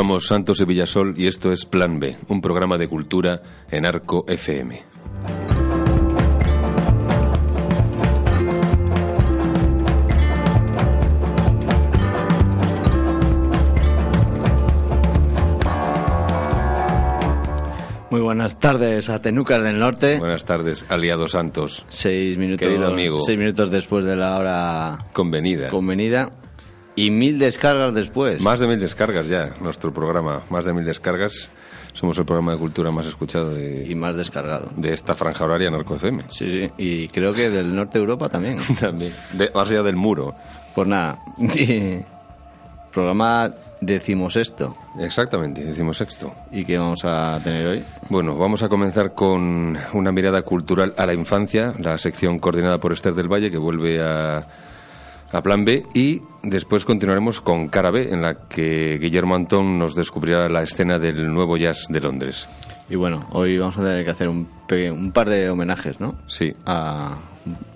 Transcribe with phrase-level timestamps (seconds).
[0.00, 4.24] Somos Santos y Villasol y esto es Plan B, un programa de cultura en Arco
[4.26, 4.82] FM.
[18.10, 20.18] Muy buenas tardes a Tenucas del Norte.
[20.18, 21.84] Buenas tardes, aliado Santos.
[21.88, 23.20] Seis minutos, Querido amigo.
[23.20, 25.68] seis minutos después de la hora Convenida.
[25.68, 26.39] convenida
[27.04, 28.40] y mil descargas después.
[28.42, 30.42] Más de mil descargas ya, nuestro programa.
[30.50, 31.50] Más de mil descargas.
[31.92, 34.70] Somos el programa de cultura más escuchado y de, más descargado.
[34.76, 36.22] de esta franja horaria en Arco FM.
[36.28, 36.70] Sí, sí.
[36.78, 38.58] Y creo que del norte de Europa también.
[38.80, 39.12] También.
[39.32, 40.32] De- más allá del muro.
[40.74, 41.18] Pues nada,
[42.92, 44.76] programa decimosexto.
[44.98, 46.32] Exactamente, decimos sexto.
[46.52, 47.82] ¿Y qué vamos a tener hoy?
[48.08, 52.92] Bueno, vamos a comenzar con una mirada cultural a la infancia, la sección coordinada por
[52.92, 54.46] Esther del Valle, que vuelve a,
[55.32, 59.94] a Plan B, y después continuaremos con Cara B, en la que Guillermo Antón nos
[59.94, 62.48] descubrirá la escena del nuevo jazz de Londres.
[62.88, 64.48] Y bueno, hoy vamos a tener que hacer un,
[64.92, 66.16] un par de homenajes, ¿no?
[66.26, 67.18] Sí, A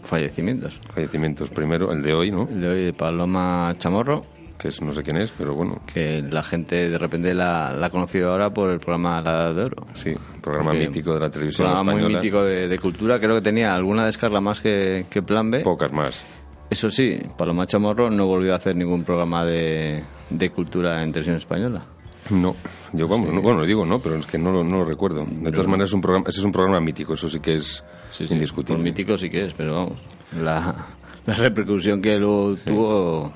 [0.02, 0.78] fallecimientos.
[0.92, 2.48] fallecimientos primero, el de hoy, ¿no?
[2.48, 4.22] El de hoy de Paloma Chamorro,
[4.58, 7.86] Que es, no sé quién es, pero bueno, que la gente de repente la, la
[7.86, 9.86] ha conocido ahora por el programa La Edad de Oro.
[9.94, 12.18] sí, programa Porque mítico de la televisión programa muy española.
[12.20, 13.18] mítico de, de cultura.
[13.18, 15.60] Creo que tenía alguna descarga más que, que Plan B.
[15.60, 16.24] Pocas más.
[16.70, 21.36] Eso sí, Paloma Chamorro no volvió a hacer ningún programa de, de cultura en televisión
[21.36, 21.84] española.
[22.30, 22.56] No,
[22.94, 25.26] yo vamos, no, bueno, digo no, pero es que no, lo- no lo recuerdo.
[25.28, 27.84] De todas maneras, es un programa, ese es un programa mítico, eso sí que es
[28.10, 28.76] Sí, sí, indiscutible.
[28.76, 29.98] Por mítico sí que es, pero vamos,
[30.42, 30.86] la,
[31.26, 33.32] la repercusión que luego tuvo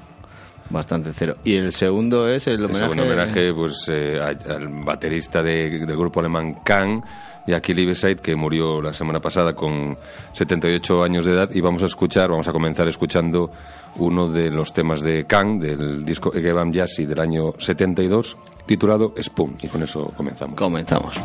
[0.71, 1.37] bastante cero.
[1.45, 2.93] Y el segundo es el homenaje...
[2.93, 7.03] un homenaje pues, eh, al baterista de- del grupo alemán Kang,
[7.47, 9.97] Jackie Liveside, que murió la semana pasada con
[10.33, 11.51] 78 años de edad.
[11.55, 13.51] Y vamos a escuchar, vamos a comenzar escuchando
[13.97, 18.37] uno de los temas de Kang, del disco Egevam Jazzy del año 72,
[18.67, 19.57] titulado Spoon.
[19.63, 20.57] Y con eso comenzamos.
[20.57, 21.19] Comenzamos.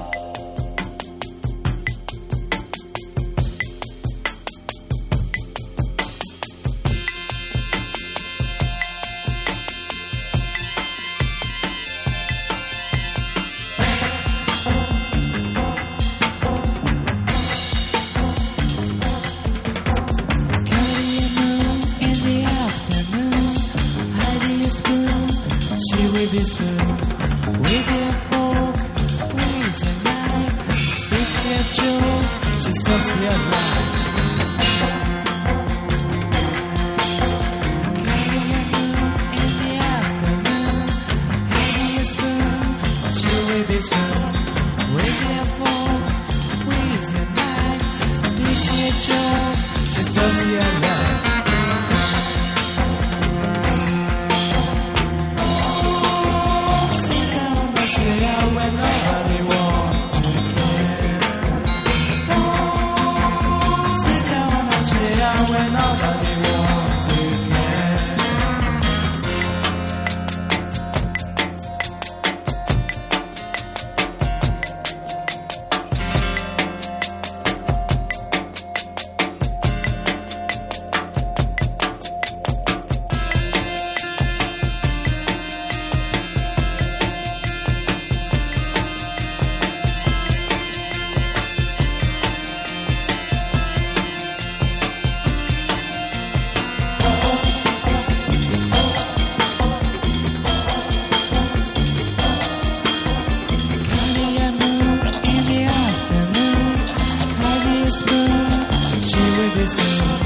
[108.00, 110.20] spoon, she will be soon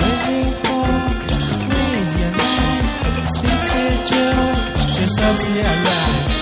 [0.00, 0.86] waiting for
[1.70, 3.26] me in the night.
[3.36, 6.35] Speaks a joke, just loves me alive.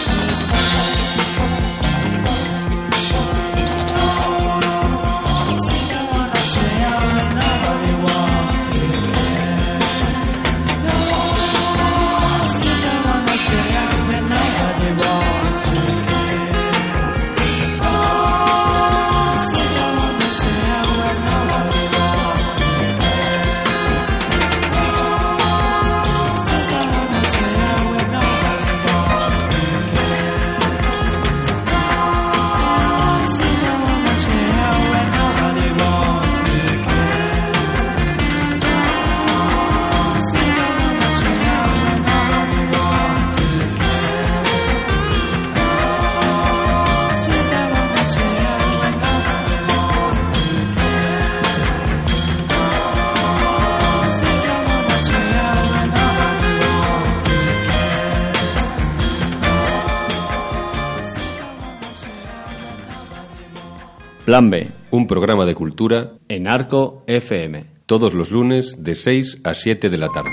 [64.35, 67.67] Plan B, Un programa de cultura en Arco FM.
[67.87, 70.33] todos los lunes de 6 a 7 de la tarde.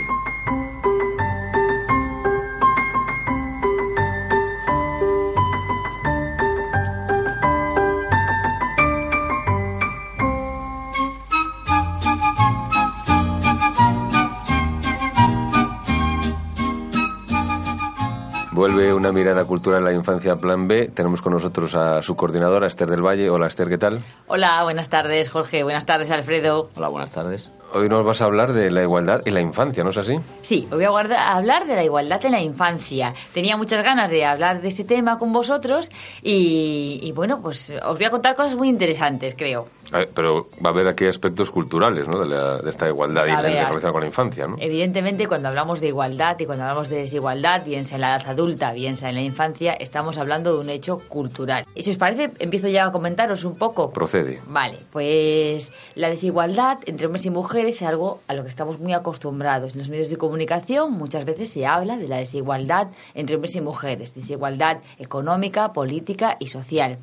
[18.52, 20.90] Vuelve una mirada cultural en la infancia Plan B.
[20.94, 23.32] Tenemos con nosotros a su coordinadora, Esther del Valle.
[23.32, 24.00] Hola, Esther, ¿qué tal?
[24.28, 25.64] Hola, buenas tardes, Jorge.
[25.64, 26.70] Buenas tardes, Alfredo.
[26.76, 27.52] Hola, buenas tardes.
[27.74, 30.18] Hoy nos vas a hablar de la igualdad y la infancia, ¿no es así?
[30.42, 33.14] Sí, hoy voy a guarda- a hablar de la igualdad en la infancia.
[33.34, 35.90] Tenía muchas ganas de hablar de este tema con vosotros
[36.22, 39.68] y, y bueno, pues os voy a contar cosas muy interesantes, creo.
[39.94, 42.22] A ver, pero va a haber aquí aspectos culturales, ¿no?
[42.22, 43.66] De, la- de esta igualdad y A la ver.
[43.68, 44.58] relación con la infancia, ¿no?
[44.60, 48.28] Evidentemente, cuando hablamos de igualdad y cuando hablamos de desigualdad, bien sea en la edad
[48.30, 51.66] adulta, bien en la infancia, estamos hablando de un hecho cultural.
[51.74, 53.92] Y si os parece, empiezo ya a comentaros un poco.
[53.92, 54.42] Procede.
[54.48, 58.94] Vale, pues la desigualdad entre hombres y mujeres es algo a lo que estamos muy
[58.94, 59.74] acostumbrados.
[59.74, 63.62] En los medios de comunicación muchas veces se habla de la desigualdad entre hombres y
[63.62, 66.98] mujeres, desigualdad económica, política y social.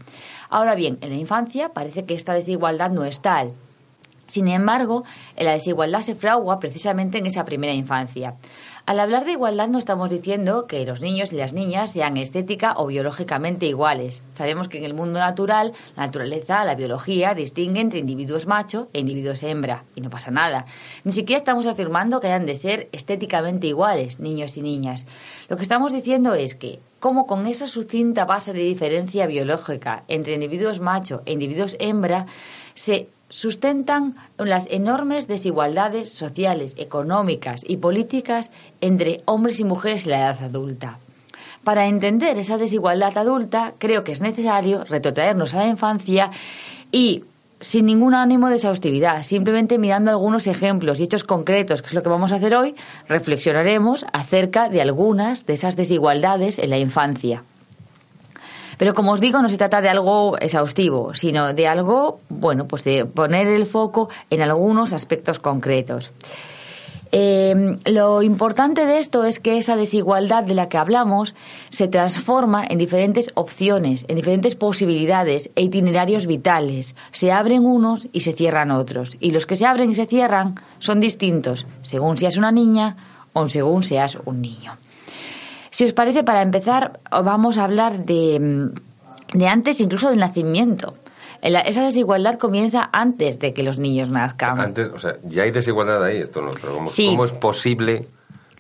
[0.50, 3.52] Ahora bien, en la infancia parece que esta desigualdad no es tal.
[4.29, 5.05] Sin embargo,
[5.38, 8.34] la desigualdad se fragua precisamente en esa primera infancia.
[8.88, 12.73] Al hablar de igualdad no estamos diciendo que los niños y las niñas sean estética
[12.75, 14.23] o biológicamente iguales.
[14.32, 19.00] Sabemos que en el mundo natural, la naturaleza, la biología distingue entre individuos macho e
[19.00, 20.64] individuos hembra, y no pasa nada.
[21.05, 25.05] Ni siquiera estamos afirmando que hayan de ser estéticamente iguales, niños y niñas.
[25.50, 30.32] Lo que estamos diciendo es que, como con esa sucinta base de diferencia biológica entre
[30.32, 32.25] individuos macho e individuos hembra,
[32.73, 40.19] se sustentan las enormes desigualdades sociales, económicas y políticas entre hombres y mujeres en la
[40.19, 40.99] edad adulta.
[41.65, 46.31] Para entender esa desigualdad adulta, creo que es necesario retrotraernos a la infancia
[46.91, 47.25] y
[47.61, 52.03] sin ningún ánimo de exhaustividad, simplemente mirando algunos ejemplos y hechos concretos, que es lo
[52.03, 52.75] que vamos a hacer hoy,
[53.09, 57.43] reflexionaremos acerca de algunas de esas desigualdades en la infancia.
[58.79, 62.85] Pero como os digo, no se trata de algo exhaustivo, sino de algo, bueno, pues
[62.85, 66.13] de poner el foco en algunos aspectos concretos.
[67.11, 71.35] Eh, lo importante de esto es que esa desigualdad de la que hablamos
[71.70, 76.94] se transforma en diferentes opciones, en diferentes posibilidades e itinerarios vitales.
[77.11, 79.17] Se abren unos y se cierran otros.
[79.20, 82.97] Y los que se abren y se cierran son distintos, según seas una niña
[83.32, 84.77] o según seas un niño.
[85.79, 88.69] Si os parece, para empezar, vamos a hablar de,
[89.32, 90.93] de antes incluso del nacimiento.
[91.41, 94.58] La- Esa desigualdad comienza antes de que los niños nazcan.
[94.58, 97.06] Antes, o sea, ya hay desigualdad ahí, esto no, pero ¿cómo, Sí.
[97.11, 98.08] cómo es posible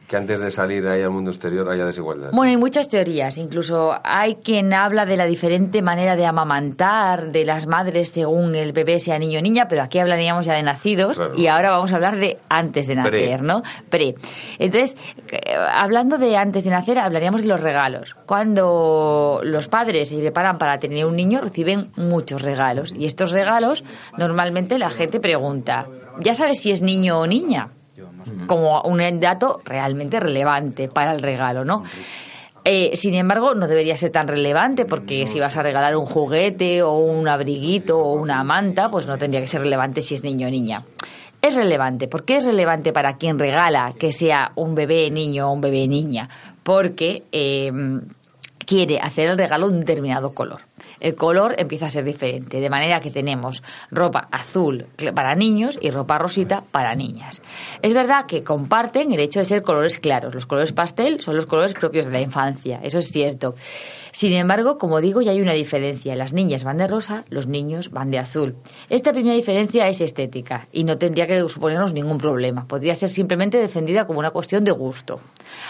[0.08, 2.30] que antes de salir ahí al mundo exterior haya desigualdad?
[2.32, 3.36] Bueno, hay muchas teorías.
[3.36, 8.72] Incluso hay quien habla de la diferente manera de amamantar de las madres según el
[8.72, 11.34] bebé sea niño o niña, pero aquí hablaríamos ya de nacidos Claro.
[11.36, 13.38] y ahora vamos a hablar de antes de nacer, Pre.
[13.42, 13.62] ¿no?
[13.90, 14.14] Pre.
[14.58, 14.96] Entonces,
[15.30, 18.16] eh, hablando de antes de nacer, hablaríamos de los regalos.
[18.26, 22.94] Cuando los padres se preparan para tener un niño, reciben muchos regalos.
[22.96, 23.84] Y estos regalos,
[24.16, 25.86] normalmente la gente pregunta,
[26.20, 27.68] ¿ya sabes si es niño o niña?
[28.46, 31.84] Como un dato realmente relevante para el regalo, ¿no?
[32.64, 36.82] Eh, sin embargo, no debería ser tan relevante porque si vas a regalar un juguete
[36.82, 40.48] o un abriguito o una manta, pues no tendría que ser relevante si es niño
[40.48, 40.84] o niña.
[41.40, 42.08] Es relevante.
[42.08, 45.86] ¿Por qué es relevante para quien regala que sea un bebé niño o un bebé
[45.88, 46.28] niña?
[46.62, 47.72] Porque eh,
[48.66, 50.67] quiere hacer el regalo de un determinado color.
[51.00, 55.90] El color empieza a ser diferente, de manera que tenemos ropa azul para niños y
[55.90, 57.40] ropa rosita para niñas.
[57.82, 60.34] Es verdad que comparten el hecho de ser colores claros.
[60.34, 63.54] Los colores pastel son los colores propios de la infancia, eso es cierto.
[64.12, 66.16] Sin embargo, como digo, ya hay una diferencia.
[66.16, 68.56] Las niñas van de rosa, los niños van de azul.
[68.88, 72.66] Esta primera diferencia es estética y no tendría que suponernos ningún problema.
[72.66, 75.20] Podría ser simplemente defendida como una cuestión de gusto.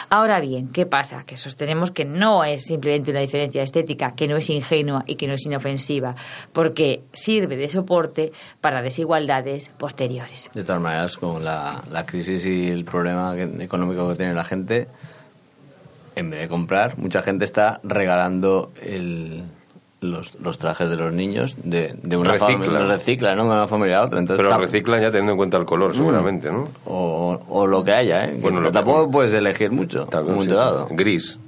[0.08, 1.24] Ahora bien, ¿qué pasa?
[1.24, 5.26] Que sostenemos que no es simplemente una diferencia estética, que no es ingenua y que
[5.26, 6.14] no es inofensiva,
[6.52, 10.50] porque sirve de soporte para desigualdades posteriores.
[10.54, 14.88] De todas maneras, con la, la crisis y el problema económico que tiene la gente,
[16.16, 19.44] en vez de comprar, mucha gente está regalando el,
[20.00, 22.52] los, los trajes de los niños de, de una Recicla.
[22.54, 22.78] familia.
[22.80, 23.44] Los recicla, ¿no?
[23.44, 24.18] De una familia a otra.
[24.18, 26.68] Entonces, Pero tam- reciclan ya teniendo en cuenta el color, seguramente, ¿no?
[26.86, 28.30] o, o lo que haya, ¿eh?
[28.32, 30.08] Que Bueno, que- tampoco puedes elegir mucho.
[30.26, 30.48] Un sí.
[30.50, 30.88] dado.
[30.90, 31.38] Gris.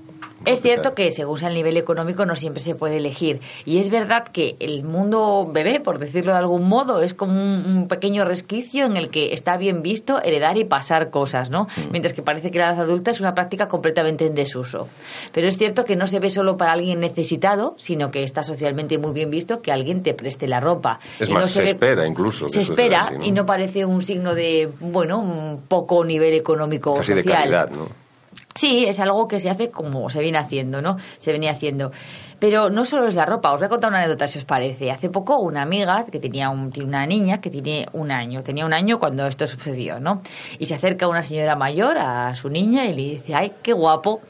[0.45, 3.41] Es cierto que según sea el nivel económico no siempre se puede elegir.
[3.65, 7.65] Y es verdad que el mundo bebé, por decirlo de algún modo, es como un,
[7.67, 11.67] un pequeño resquicio en el que está bien visto heredar y pasar cosas, ¿no?
[11.91, 14.89] Mientras que parece que la edad adulta es una práctica completamente en desuso.
[15.33, 18.99] Pero es cierto que no se ve solo para alguien necesitado, sino que está socialmente
[18.99, 21.01] muy bien visto que alguien te preste la ropa.
[21.19, 23.25] Es Y más, no se ve- espera incluso que Se espera así, ¿no?
[23.25, 27.39] y no parece un signo de, bueno, un poco nivel económico Casi de social.
[27.43, 27.89] calidad, ¿no?
[28.55, 30.97] Sí, es algo que se hace como se viene haciendo, ¿no?
[31.19, 31.93] Se venía haciendo.
[32.39, 34.91] Pero no solo es la ropa, os voy a contar una anécdota si os parece.
[34.91, 38.73] Hace poco una amiga que tenía un- una niña que tiene un año, tenía un
[38.73, 40.21] año cuando esto sucedió, ¿no?
[40.59, 44.21] Y se acerca una señora mayor a su niña y le dice, ay, qué guapo.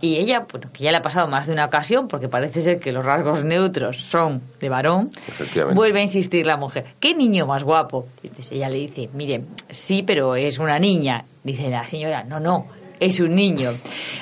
[0.00, 2.80] Y ella, bueno, que ya le ha pasado más de una ocasión, porque parece ser
[2.80, 5.10] que los rasgos neutros son de varón,
[5.76, 8.06] vuelve a insistir la mujer, ¿qué niño más guapo?
[8.22, 11.24] Y entonces ella le dice, mire, sí, pero es una niña.
[11.44, 12.66] Dice la señora, no, no,
[13.04, 13.70] es un niño.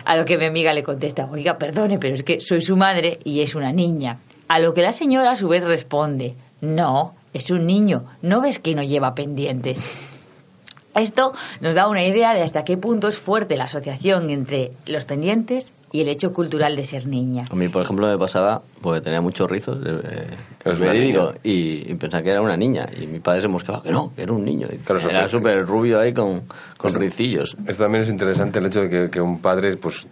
[0.05, 3.19] A lo que mi amiga le contesta, oiga, perdone, pero es que soy su madre
[3.25, 4.19] y es una niña.
[4.49, 8.59] A lo que la señora a su vez responde, no, es un niño, ¿no ves
[8.59, 10.09] que no lleva pendientes?
[10.95, 15.05] Esto nos da una idea de hasta qué punto es fuerte la asociación entre los
[15.05, 17.45] pendientes y el hecho cultural de ser niña.
[17.51, 20.29] A mí, por ejemplo, me pasaba, porque tenía muchos rizos, eh,
[20.65, 22.87] Es verídico, y, y pensaba que era una niña.
[23.01, 24.69] Y mi padre se mosqueaba que no, que era un niño.
[24.73, 26.43] Y Claro, era súper rubio ahí con,
[26.77, 27.57] con ricillos.
[27.67, 30.07] Esto también es interesante el hecho de que, que un padre pues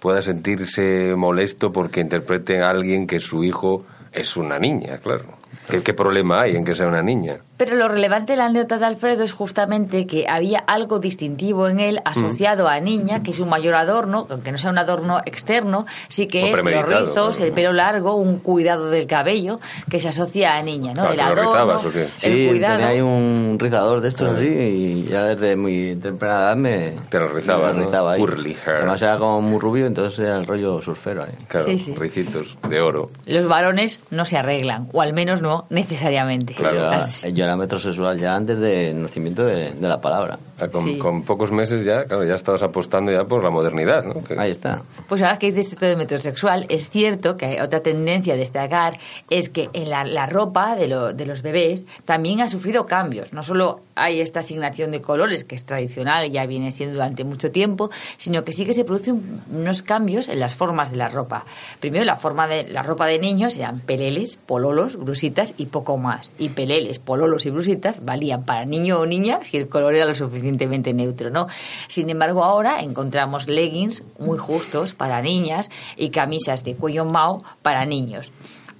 [0.00, 5.24] pueda sentirse molesto porque interprete a alguien que su hijo es una niña, claro.
[5.70, 7.38] ¿Qué, qué problema hay en que sea una niña?
[7.64, 11.78] Pero lo relevante de la anécdota de Alfredo es justamente que había algo distintivo en
[11.78, 15.86] él asociado a niña, que es un mayor adorno, aunque no sea un adorno externo,
[16.08, 20.08] sí O que es los rizos, el pelo largo, un cuidado del cabello que se
[20.08, 21.02] asocia a niña, ¿no?
[21.08, 22.02] Claro, el ¿te lo adorno, rizabas o qué?
[22.02, 22.74] el Sí, cuidado.
[22.78, 24.42] tenía ahí un rizador de estos Claro.
[24.42, 26.94] así y ya desde muy temprana edad me...
[27.10, 27.86] Te lo rizaba, me ¿no?
[27.86, 28.20] rizaba ahí.
[28.20, 28.76] Curly hair.
[28.78, 31.34] Además era como muy rubio, entonces era el rollo surfero ahí.
[31.46, 31.94] Claro, Sí, sí.
[31.94, 33.10] ricitos de oro.
[33.24, 36.54] Los varones no se arreglan, o al menos no necesariamente.
[36.54, 36.90] Claro.
[37.32, 40.38] Yo era metrosexual ya antes del nacimiento de, de la palabra.
[40.70, 40.98] Con, Sí.
[40.98, 44.22] con pocos meses ya, claro, ya estabas apostando ya por la modernidad, ¿no?
[44.22, 44.82] Que- Ahí está.
[45.08, 48.94] Pues ahora que dices esto de metrosexual, es cierto que hay otra tendencia a destacar
[49.28, 53.32] es que en la, la ropa de, lo- de los bebés también ha sufrido cambios.
[53.32, 57.24] No solo hay esta asignación de colores, que es tradicional y ya viene siendo durante
[57.24, 61.08] mucho tiempo, sino que sí que se producen unos cambios en las formas de la
[61.08, 61.44] ropa.
[61.80, 66.30] Primero, la forma de la ropa de niños eran peleles, pololos, brusitas y poco más.
[66.38, 70.14] Y peleles, pololos y brusitas valían para niño o niña si el color era lo
[70.14, 71.46] suficientemente neutro, ¿no?
[71.88, 77.84] Sin embargo, ahora encontramos leggings muy justos para niñas y camisas de cuello mao para
[77.86, 78.32] niños.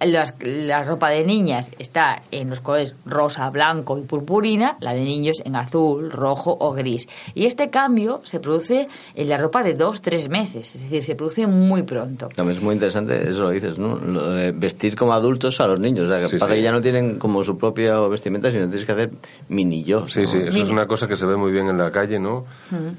[0.04, 5.04] Las- la ropa de niñas está en los colores rosa, blanco y purpurina, la de
[5.04, 7.09] niños en azul, rojo o gris.
[7.35, 11.14] Y este cambio se produce en la ropa de dos, tres meses, es decir, se
[11.14, 12.28] produce muy pronto.
[12.35, 13.97] También es muy interesante, eso lo dices, ¿no?
[13.97, 16.06] Lo de vestir como adultos a los niños.
[16.09, 16.59] O sea, que Sí, para sí.
[16.59, 19.11] que ya no tienen como su propia vestimenta, sino tienes que hacer
[19.49, 20.09] mini yo.
[20.09, 22.44] Sí, sí, eso es una cosa que se ve muy bien en la calle, ¿no?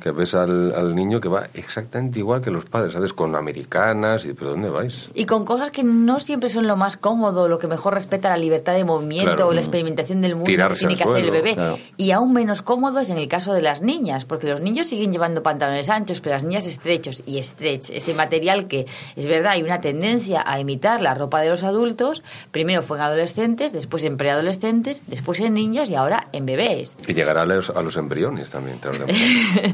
[0.01, 3.13] Que ves al, al niño que va exactamente igual que los padres, ¿sabes?
[3.13, 5.09] Con americanas y ¿pero dónde vais?
[5.13, 8.37] Y con cosas que no siempre son lo más cómodo, lo que mejor respeta la
[8.37, 9.47] libertad de movimiento Claro.
[9.49, 11.53] o la experimentación del mundo que tiene que hacer el suelo, bebé.
[11.55, 11.77] claro.
[11.97, 15.11] Y aún menos cómodo es en el caso de las niñas, porque los niños siguen
[15.11, 18.85] llevando pantalones anchos, pero las niñas estrechos y stretch, ese material que
[19.15, 23.03] es verdad, hay una tendencia a imitar la ropa de los adultos, primero fue en
[23.03, 26.95] adolescentes, después en preadolescentes, después en niños y ahora en bebés.
[27.07, 29.05] Y llegará a los, a los embriones también, te lo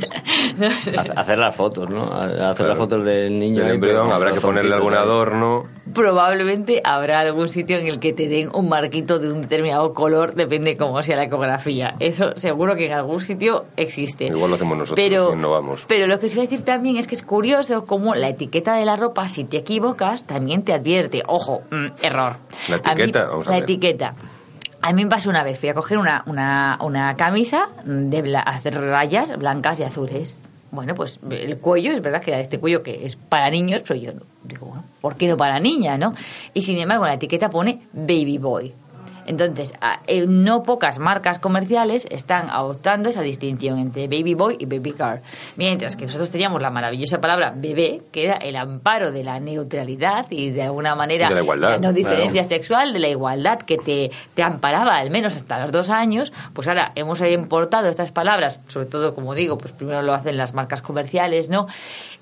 [0.97, 2.03] Ha- Hacer las fotos, ¿no?
[2.05, 2.69] Ha- Hacer Claro.
[2.69, 3.63] las fotos del niño.
[3.65, 8.27] El embrión habrá que ponerle algún adorno probablemente habrá algún sitio en el que te
[8.27, 11.95] den un marquito de un determinado color, depende cómo sea la ecografía.
[11.99, 14.25] Eso seguro que en algún sitio existe.
[14.27, 15.85] Igual lo hacemos nosotros pero, y innovamos.
[15.87, 18.75] Pero lo que os iba a decir también es que es curioso cómo la etiqueta
[18.75, 21.23] de la ropa, si te equivocas, también te advierte.
[21.27, 22.33] Ojo, mm, error.
[22.69, 23.63] La mí- etiqueta, vamos a la ver.
[23.63, 24.11] etiqueta.
[24.81, 28.43] A mí me pasó una vez, fui a coger una, una, una camisa de bla-
[28.45, 30.35] hacer rayas blancas y azules.
[30.71, 34.11] Bueno, pues el cuello, es verdad que este cuello que es para niños, pero yo
[34.43, 36.13] digo, bueno, ¿por qué no para niña, no?
[36.53, 38.73] Y sin embargo, la etiqueta pone baby boy.
[39.29, 39.73] Entonces,
[40.07, 45.21] eh, no pocas marcas comerciales están adoptando esa distinción entre baby boy y baby car.
[45.55, 50.25] Mientras que nosotros teníamos la maravillosa palabra bebé, que era el amparo de la neutralidad
[50.31, 52.49] y de alguna manera de la igualdad, no diferencia claro.
[52.49, 56.67] sexual, de la igualdad que te, te amparaba al menos hasta los dos años, pues
[56.67, 60.81] ahora hemos importado estas palabras, sobre todo, como digo, pues primero lo hacen las marcas
[60.81, 61.67] comerciales, ¿no?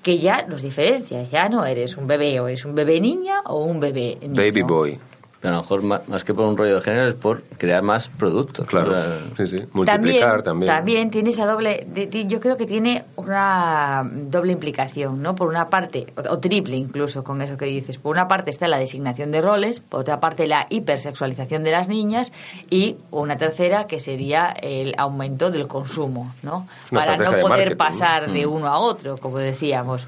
[0.02, 3.64] Que ya nos diferencia, ya no eres un bebé o eres un bebé niña o
[3.64, 4.34] un bebé niño.
[4.34, 4.98] Baby boy.
[5.40, 8.08] Pero a lo mejor más que por un rollo de género es por crear más
[8.08, 8.66] productos.
[8.66, 8.92] Claro.
[9.36, 9.62] Sí, sí.
[9.72, 10.66] Multiplicar también.
[10.72, 15.48] también tiene esa doble de- de- yo creo que tiene una doble implicación no por
[15.48, 18.78] una parte o, o triple incluso con eso que dices por una parte está la
[18.78, 22.32] designación de roles por otra parte la hipersexualización de las niñas
[22.70, 28.44] y una tercera que sería el aumento del consumo no para no poder pasar de
[28.46, 28.52] Mm.
[28.52, 30.06] uno a otro como decíamos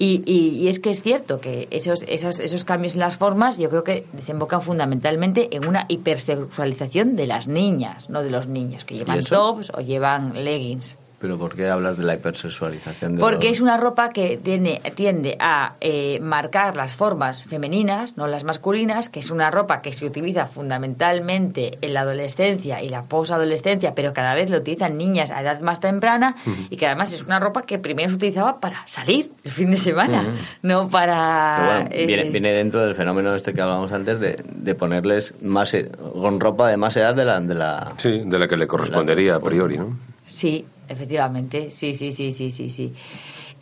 [0.00, 3.58] y, y- y es que es cierto que esos, esos, esos cambios en las formas
[3.58, 8.84] yo creo que desembocan fundamentalmente en una hipersexualización de las niñas, no de los niños,
[8.84, 10.96] que llevan tops o llevan leggings.
[11.20, 13.16] Pero ¿por qué hablas de la hipersexualización?
[13.16, 18.16] De Porque los- es una ropa que tiene, tiende a eh, marcar las formas femeninas,
[18.16, 22.88] no las masculinas, que es una ropa que se utiliza fundamentalmente en la adolescencia y
[22.88, 26.36] la posadolescencia, pero cada vez lo utilizan niñas a edad más temprana
[26.70, 29.78] y que además es una ropa que primero se utilizaba para salir el fin de
[29.78, 30.24] semana,
[30.62, 31.86] no para...
[31.90, 35.90] Eh, viene, viene dentro del fenómeno este que hablábamos antes de, de ponerles más e-
[35.90, 39.34] con ropa de más edad de la, de la Sí, de la que le correspondería
[39.36, 39.96] a priori, ¿no?
[40.26, 42.92] Sí, efectivamente, sí, sí, sí, sí, sí, sí.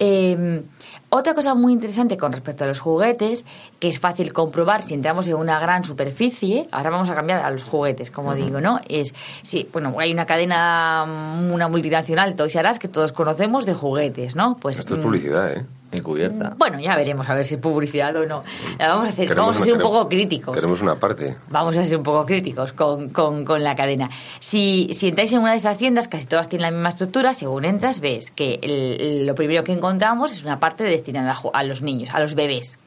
[0.01, 0.63] Eh,
[1.11, 3.45] otra cosa muy interesante con respecto a los juguetes,
[3.79, 7.51] que es fácil comprobar si entramos en una gran superficie, ahora vamos a cambiar a
[7.51, 8.79] los juguetes, como digo, ¿no?
[8.89, 13.65] Es, sí, bueno, hay una cadena, mm, una multinacional, Toys R Us, que todos conocemos
[13.65, 14.59] de juguetes, ¿no?
[14.61, 15.65] Pues Esto es mm, publicidad, ¿eh?
[15.93, 16.55] Encubierta.
[16.59, 18.45] Bueno, ya veremos a ver si es publicidad o no.
[18.79, 21.37] Vamos a, hacer, Queremos vamos a una- ser un poco críticos Queremos una parte.
[21.51, 24.11] vamos a ser un poco críticos con, con- con la cadena.
[24.41, 27.65] Si, si entráis en una de estas tiendas, casi todas tienen la misma estructura, según
[27.65, 32.11] entras ves que el- lo primero que encontramos es una parte destinada a los niños,
[32.13, 32.79] a los bebés.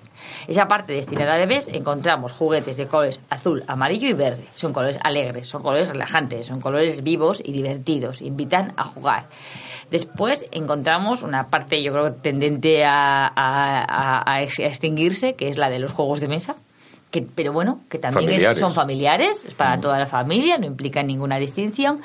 [0.48, 4.44] Esa parte destinada a bebés encontramos juguetes de colores azul, amarillo y verde.
[4.56, 8.22] Son colores alegres, son colores relajantes, son colores vivos y divertidos.
[8.22, 9.28] Invitan a jugar.
[9.90, 15.50] Después encontramos una parte, yo creo, tendente a, a- a- a ex- a extinguirse, que
[15.50, 16.56] es la de los juegos de mesa.
[17.12, 21.04] Que, pero bueno, que también es- son familiares, es para toda la familia, no implica
[21.04, 22.02] ninguna distinción.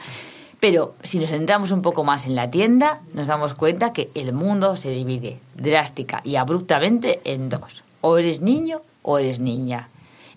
[0.58, 4.32] Pero si nos centramos un poco más en la tienda, nos damos cuenta que el
[4.32, 7.84] mundo se divide drástica y abruptamente en dos.
[8.00, 9.88] O eres niño o eres niña.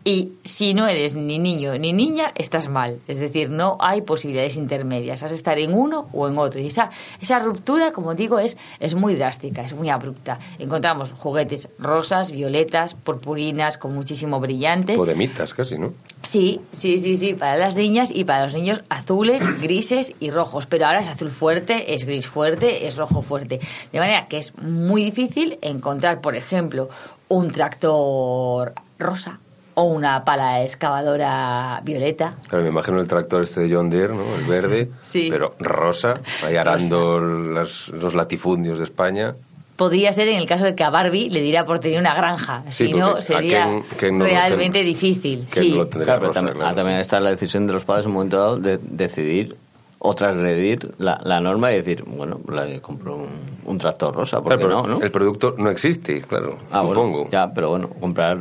[0.06, 3.00] Y si no eres ni niño ni niña, estás mal.
[3.08, 5.24] Es decir, no hay posibilidades intermedias.
[5.24, 6.62] Has de estar en uno o en otro.
[6.62, 6.90] Y esa,
[7.22, 10.40] esa ruptura, como digo, es, es muy drástica, es muy abrupta.
[10.58, 14.96] Encontramos juguetes rosas, violetas, purpurinas, con muchísimo brillante.
[14.96, 15.94] Podemitas casi, ¿no?
[16.24, 20.66] Sí, sí, sí, sí, para las niñas y para los niños azules, grises y rojos.
[20.66, 23.60] Pero ahora es azul fuerte, es gris fuerte, es rojo fuerte.
[23.92, 26.90] De manera que es muy difícil encontrar, por ejemplo,
[27.30, 29.40] un tractor rosa
[29.76, 32.34] o una pala excavadora violeta.
[32.48, 34.24] Claro, me imagino el tractor este de John Deere, ¿no?
[34.36, 35.28] El verde, Sí.
[35.32, 39.36] pero rosa, ahí arando las- los latifundios de España.
[39.78, 42.64] Podría ser en el caso de que a Barbie le diera por tener una granja.
[42.70, 45.46] Sí, si no, sería Ken- Ken no realmente difícil.
[45.50, 45.70] Ken sí.
[45.74, 46.72] lo tendría Claro, rosa, también, claro.
[46.72, 49.56] ah, también está la decisión de los padres en un momento dado de decidir
[50.02, 53.28] o transgredir la, la norma y decir, bueno, la que compro un,
[53.66, 55.00] un tractor rosa, ¿por Claro, qué pero no?
[55.00, 55.04] no?
[55.06, 57.30] El producto no existe, claro, Ah, bueno, supongo.
[57.32, 58.38] ya, pero bueno, comprar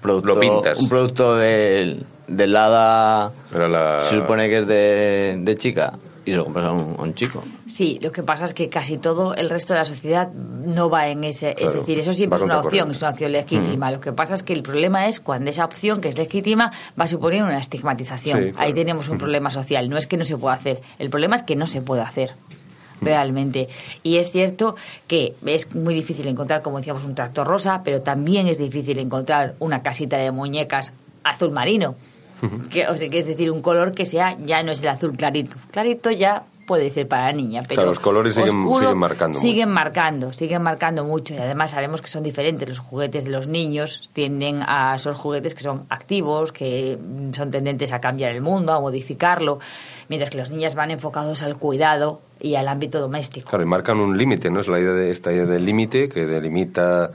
[0.00, 0.78] producto, Lo pintas.
[0.80, 5.92] un producto del del hada Era la- se supone que es de, de chica
[6.26, 7.42] y se lo compras a un, a un chico.
[7.68, 11.08] Sí, lo que pasa es que casi todo el resto de la sociedad no va
[11.08, 11.54] en ese.
[11.56, 13.92] es decir, eso siempre es una opción, es una opción legítima.
[13.92, 17.04] Lo que pasa es que el problema es cuando esa opción que es legítima va
[17.04, 18.38] a suponer una estigmatización.
[18.38, 18.66] Sí, claro.
[18.66, 19.88] Ahí tenemos un problema social.
[19.88, 22.34] No es que no se pueda hacer, el problema es que no se puede hacer.
[23.00, 23.68] Realmente.
[24.02, 24.74] Y es cierto
[25.06, 29.54] que es muy difícil encontrar, como decíamos, un tractor rosa, pero también es difícil encontrar
[29.60, 31.94] una casita de muñecas azul marino.
[32.70, 35.16] Que, o sea, que es decir, un color que sea ya no es el azul
[35.16, 35.56] clarito.
[35.70, 37.60] Clarito ya puede ser para la niña.
[37.62, 41.32] Pero Claro, los colores siguen- siguen marcando Siguen marcando, siguen marcando mucho.
[41.34, 42.68] Y además sabemos que son diferentes.
[42.68, 46.98] Los juguetes de los niños tienden a ser juguetes que son activos, que
[47.34, 49.60] son tendentes a cambiar el mundo, a modificarlo,
[50.08, 53.48] mientras que los niñas van enfocados al cuidado y al ámbito doméstico.
[53.48, 54.58] Claro, y marcan un límite, ¿no?
[54.58, 57.12] Es la idea de esta idea del límite que delimita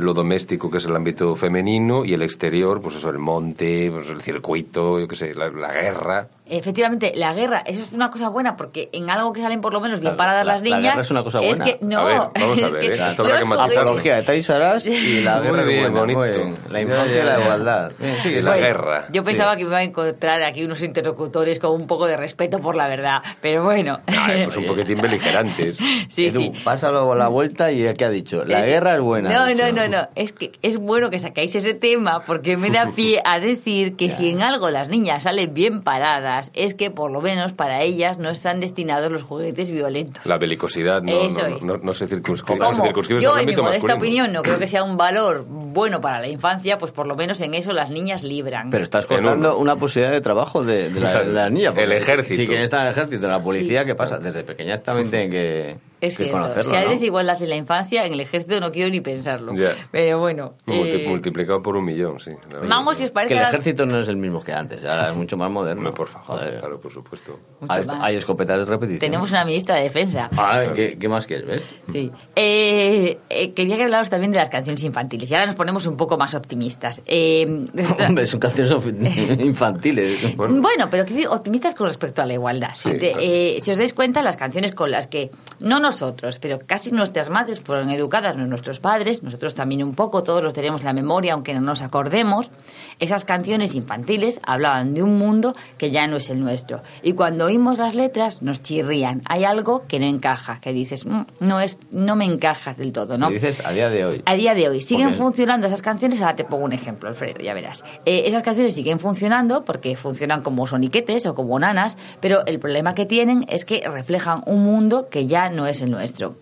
[0.00, 4.08] lo doméstico, que es el ámbito femenino, y el exterior, pues eso, el monte, pues
[4.10, 6.28] el circuito, yo qué sé, la, la guerra.
[6.50, 9.80] Efectivamente, la guerra, eso es una cosa buena porque en algo que salen por lo
[9.80, 10.82] menos bien La- paradas la- las la niñas.
[10.94, 11.64] guerra es una cosa buena.
[11.64, 13.08] que no, A ver, vamos a es ver, que ¿eh?
[13.08, 16.14] Esto habrá que Apología de Thais Arás y la Muy guerra bien, es buena, muy
[16.14, 16.38] bonito.
[16.38, 16.56] bien.
[16.70, 17.92] La infancia y la igualdad.
[17.98, 18.66] Bien, sigue, La sigue.
[18.66, 19.04] guerra.
[19.12, 19.58] Yo pensaba Sí.
[19.58, 22.88] que me iba a encontrar aquí unos interlocutores con un poco de respeto por la
[22.88, 23.98] verdad, pero bueno.
[24.06, 25.78] Ay, pues un poquitín beligerantes.
[26.08, 26.52] sí, Edu, sí.
[26.64, 28.44] pásalo la vuelta y ¿qué ha dicho?
[28.44, 29.30] La Es- guerra es buena.
[29.30, 30.08] No, no, no, no.
[30.16, 34.10] Es que es bueno que sacáis ese tema porque me da pie a decir que
[34.10, 38.18] si en algo las niñas salen bien paradas, es que por lo menos para ellas
[38.18, 40.24] no están destinados los juguetes violentos.
[40.24, 41.62] La belicosidad no, Eso no, es.
[41.62, 44.82] no, no se circunscribe, no circunscribe yo, en mi modesta opinión, no creo que sea
[44.82, 48.70] un valor bueno para la infancia, pues por lo menos en eso las niñas libran.
[48.70, 51.72] Pero estás cortando una posibilidad de trabajo de, de la, de la niña.
[51.76, 52.36] El ejército.
[52.36, 54.18] Si quieren estar en el ejército, la policía, ¿qué pasa?
[54.18, 56.62] Desde pequeñas también tienen que, Es que cierto.
[56.62, 56.90] si hay ¿no?
[56.92, 59.52] desigualdad en la infancia, en el ejército no quiero ni pensarlo.
[59.90, 60.54] Pero bueno.
[60.66, 62.32] Multi- eh, multiplicado por un millón, sí.
[62.68, 63.34] vamos, que si os parece.
[63.34, 65.92] Que el ejército no es el mismo que antes, ahora es mucho más moderno.
[65.92, 66.58] Por favor, Joder.
[66.60, 67.38] claro, por supuesto.
[67.68, 69.00] Hay, hay escopetas de repetición.
[69.00, 70.30] Tenemos una ministra de defensa.
[70.36, 71.70] Ah, ¿qué, qué más quieres, ves?
[71.92, 72.10] Sí.
[72.34, 75.30] Eh, eh, quería que hablaros también de las canciones infantiles.
[75.30, 77.02] Y ahora nos ponemos un poco más optimistas.
[77.06, 77.46] Eh,
[78.08, 78.72] Hombre, son canciones
[79.40, 80.36] infantiles.
[80.36, 82.70] Bueno, pero optimistas con respecto a la igualdad.
[82.74, 83.20] Sí, De- claro.
[83.60, 87.60] si os dais cuenta, las canciones con las que, no nosotros, pero casi nuestras madres
[87.60, 91.52] fueron educadas, nuestros padres, nosotros también un poco, todos los tenemos en la memoria, aunque
[91.52, 92.52] no nos acordemos,
[93.00, 96.82] esas canciones infantiles hablaban de un mundo que ya no es el nuestro.
[97.02, 99.22] Y cuando oímos las letras, nos chirrían.
[99.24, 103.18] Hay algo que no encaja, que dices, "Mm, no, es, no me encaja del todo,
[103.18, 103.30] ¿no?
[103.30, 104.22] Dices a día de hoy.
[104.24, 106.20] A día de hoy siguen funcionando esas canciones.
[106.22, 107.82] Ahora te pongo un ejemplo, Alfredo, ya verás.
[108.04, 112.94] Eh, esas canciones siguen funcionando porque funcionan como soniquetes o como nanas, pero el problema
[112.94, 116.36] que tienen es que reflejan un mundo que ya no es el nuestro.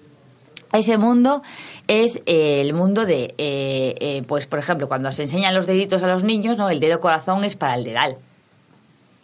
[0.72, 1.42] Ese mundo
[1.88, 6.02] es eh, el mundo de, eh, eh, pues por ejemplo, cuando se enseñan los deditos
[6.04, 8.16] a los niños, no, el dedo corazón es para el dedal.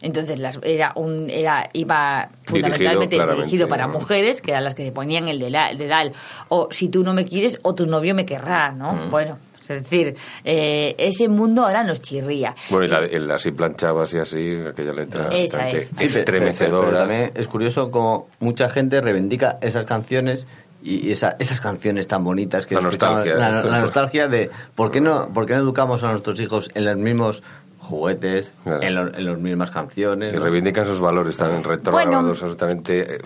[0.02, 3.94] Entonces las, era un, era, iba fundamentalmente dirigido para ¿no?
[3.94, 6.12] mujeres, que eran las que se ponían el dela- el dedal,
[6.48, 8.92] o si tú no me quieres, o tu novio me querrá, ¿no?
[8.92, 9.10] Mm.
[9.10, 12.54] Bueno, es decir, eh, ese mundo ahora nos chirría.
[12.68, 15.86] Bueno, y la, el así planchabas y así, aquella letra Esa es.
[15.86, 16.80] Sí, pero- estremecedora.
[16.80, 20.46] Pero, pero también es curioso como mucha gente reivindica esas canciones
[20.84, 25.28] y esa- esas canciones tan bonitas que La nostalgia, la, nostalgia de por qué no
[25.32, 27.42] por qué no educamos a nuestros hijos en los mismos
[27.78, 28.82] juguetes Claro.
[28.82, 30.42] en, lo- en las mismas canciones Y ¿no?
[30.44, 32.28] reivindican esos valores también retrógrados, Bueno.
[32.30, 33.16] absolutamente...
[33.16, 33.20] eh,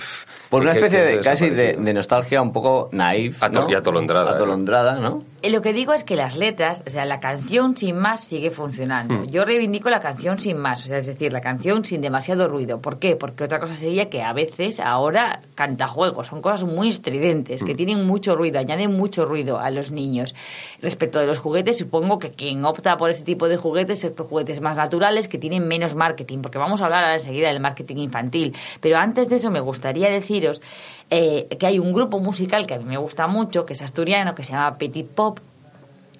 [0.50, 3.70] por una especie de casi de, nostalgia un poco naif Ato- ¿no?
[3.70, 4.34] y atolondrada, ¿eh?
[4.34, 5.22] atolondrada ¿no?
[5.42, 9.14] Lo que digo es que las letras, o sea, la canción sin más sigue funcionando.
[9.14, 9.26] Hmm.
[9.26, 12.80] Yo reivindico la canción sin más, o sea, es decir, la canción sin demasiado ruido.
[12.80, 13.14] ¿Por qué?
[13.14, 17.66] Porque otra cosa sería que a veces ahora canta juegos, son cosas muy estridentes, Hmm.
[17.66, 20.34] que tienen mucho ruido, añaden mucho ruido a los niños.
[20.82, 24.26] Respecto de los juguetes, supongo que quien opta por ese tipo de juguetes es por
[24.26, 27.96] juguetes más naturales que tienen menos marketing, porque vamos a hablar ahora enseguida del marketing
[27.98, 28.56] infantil.
[28.80, 30.60] Pero antes de eso me gustaría deciros
[31.10, 34.34] eh, que hay un grupo musical que a mí me gusta mucho, que es asturiano,
[34.34, 35.40] que se llama Petit Pop,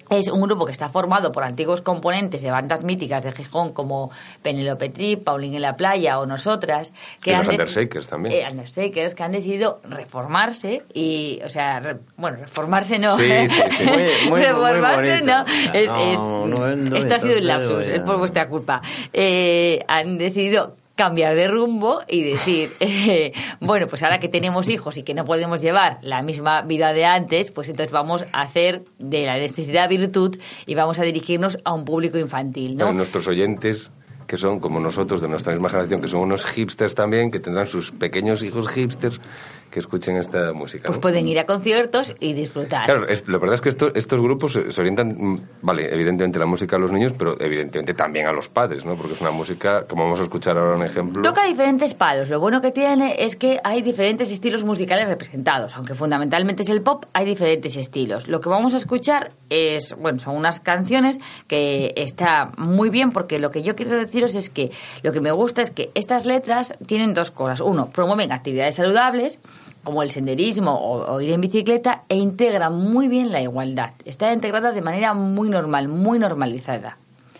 [0.09, 4.09] es un grupo que está formado por antiguos componentes de bandas míticas de Gijón como
[4.41, 6.93] Penelope Trip, Paulín en la Playa o nosotras.
[7.21, 8.33] Que Y los han Undershakers también.
[8.33, 13.15] Eh, Undershakers, que han decidido reformarse y, o sea, re- bueno, reformarse no.
[13.17, 13.83] Sí, sí, sí.
[14.29, 15.45] Muy- muy- reformarse no.
[15.75, 18.81] Es- No, es- no vendo, esto ha sido un lapsus, es por vuestra culpa.
[19.13, 23.31] Eh, han decidido cambiar de rumbo y decir, eh,
[23.61, 27.05] bueno, pues ahora que tenemos hijos y que no podemos llevar la misma vida de
[27.05, 30.35] antes, pues entonces vamos a hacer de la necesidad virtud
[30.65, 32.91] y vamos a dirigirnos a un público infantil, ¿no?
[32.91, 33.93] Nuestros oyentes,
[34.27, 37.65] que son como nosotros, de nuestra misma generación, que son unos hipsters también, que tendrán
[37.65, 39.21] sus pequeños hijos hipsters
[39.69, 40.85] que escuchen esta música.
[40.87, 41.01] Pues ¿no?
[41.01, 42.85] pueden ir a conciertos y disfrutar.
[42.85, 46.39] Claro, es- la verdad es que esto- estos grupos se, se orientan, mm, vale, evidentemente
[46.39, 48.95] la música a los niños, pero evidentemente también a los padres, ¿no?
[48.95, 51.21] Porque es una música, como vamos a escuchar ahora un ejemplo.
[51.21, 52.29] Toca diferentes palos.
[52.29, 55.75] Lo bueno que tiene es que hay diferentes estilos musicales representados.
[55.75, 58.27] Aunque fundamentalmente es el pop, hay diferentes estilos.
[58.27, 63.39] Lo que vamos a escuchar es, bueno, son unas canciones que está muy bien porque
[63.39, 64.71] lo que yo quiero deciros es que
[65.03, 67.61] lo que me gusta es que estas letras tienen dos cosas.
[67.61, 69.39] Uno, promueven actividades saludables
[69.83, 73.93] como el senderismo o, ir en bicicleta e integran muy bien la igualdad.
[74.05, 76.97] Está integrada de manera muy normal, muy normalizada.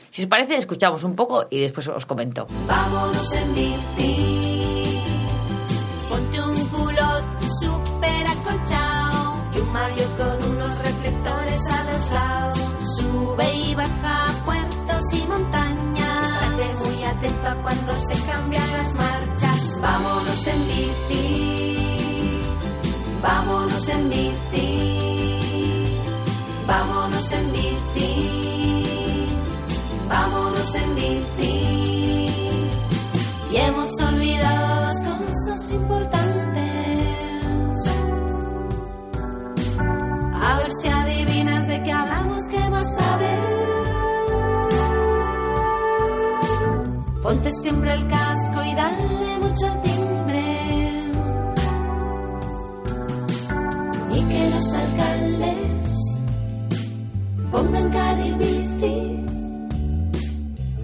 [0.10, 2.47] Si os parece, escuchamos un poco y después os comento.
[2.67, 4.29] Vámonos en.
[40.41, 43.60] A ver si adivinas de qué hablamos, que vas a ver.
[47.21, 50.45] Ponte siempre el casco y dale mucho al timbre.
[54.12, 55.93] Y que los alcaldes
[57.52, 59.25] pongan cara y bici.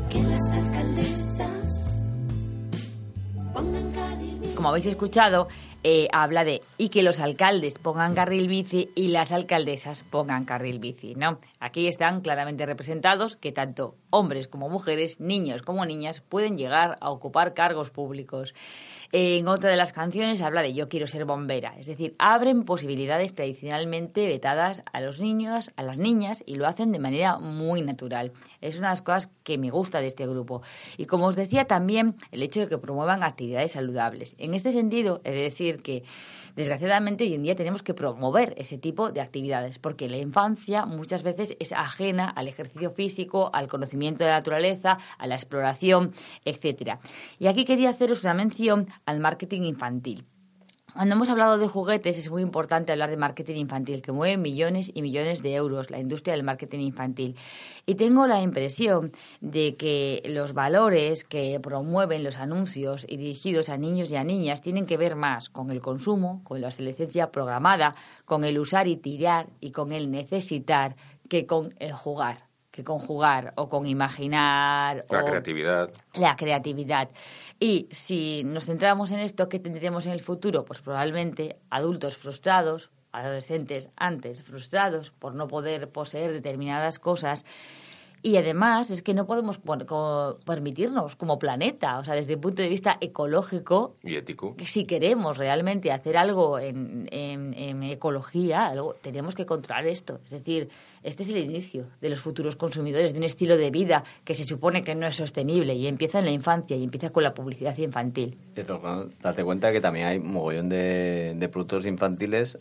[0.10, 1.96] Que las alcaldesas
[3.54, 3.85] pongan
[4.56, 5.50] como habéis escuchado,
[5.84, 10.80] eh, habla de y que los alcaldes pongan carril bici y las alcaldesas pongan carril
[10.80, 11.40] bici, ¿no?
[11.60, 17.10] Aquí están claramente representados que tanto hombres como mujeres, niños como niñas pueden llegar a
[17.10, 18.54] ocupar cargos públicos.
[19.18, 23.34] En otra de las canciones habla de yo quiero ser bombera, es decir, abren posibilidades
[23.34, 28.34] tradicionalmente vetadas a los niños, a las niñas y lo hacen de manera muy natural.
[28.60, 30.64] Es una de las cosas que me gusta de este grupo.
[30.98, 34.36] Y como os decía también, el hecho de que promuevan actividades saludables.
[34.38, 36.04] En este sentido, de decir que
[36.56, 41.24] desgraciadamente hoy en día tenemos que promover ese tipo de actividades, porque la infancia muchas
[41.24, 46.14] veces es ajena al ejercicio físico, al conocimiento de la naturaleza, a la exploración,
[46.44, 47.00] etcétera.
[47.40, 50.26] Y aquí quería haceros una mención al marketing infantil.
[50.96, 54.94] Cuando hemos hablado de juguetes es muy importante hablar de marketing infantil, que mueve millones
[54.94, 57.36] y millones de euros la industria del marketing infantil.
[57.86, 63.78] Y tengo la impresión de que los valores que promueven los anuncios y dirigidos a
[63.78, 67.94] niños y a niñas tienen que ver más con el consumo, con la obsolescencia programada,
[68.24, 70.96] con el usar y tirar y con el necesitar
[71.28, 75.90] que con el jugar que con jugar o con imaginar La o creatividad.
[76.20, 77.10] la creatividad.
[77.60, 80.66] Y si nos centramos en esto, ¿qué tendremos en el futuro?
[80.66, 87.46] Pues probablemente adultos frustrados, adolescentes antes frustrados por no poder poseer determinadas cosas.
[88.28, 89.60] Y además es que no podemos
[90.46, 94.56] permitirnos como planeta, o sea, desde el punto de vista ecológico, Y ético.
[94.56, 100.20] que si queremos realmente hacer algo en, en- en ecología, algo, tenemos que controlar esto.
[100.26, 100.70] Es decir,
[101.04, 104.44] este es el inicio de los futuros consumidores, de un estilo de vida que se
[104.44, 107.78] supone que no es sostenible y empieza en la infancia y empieza con la publicidad
[107.78, 108.38] infantil.
[108.56, 112.58] De todas formas, date cuenta que también hay mogollón de, de productos infantiles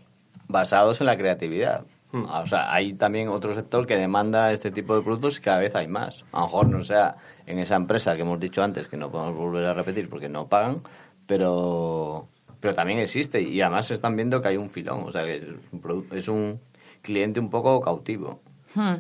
[0.47, 1.87] basados en la creatividad.
[2.29, 5.59] Ah, O sea, hay también otro sector que demanda este tipo de productos y cada
[5.59, 6.25] vez hay más.
[6.33, 9.37] A lo mejor no sea en esa empresa que hemos dicho antes, que no podemos
[9.37, 10.83] volver a repetir porque no pagan,
[11.27, 12.29] pero,
[12.61, 15.03] pero también existe y además están viendo que hay un filón.
[15.05, 16.61] O sea, que es un, es un
[17.03, 18.41] cliente un poco cautivo.
[18.75, 18.97] Hmm.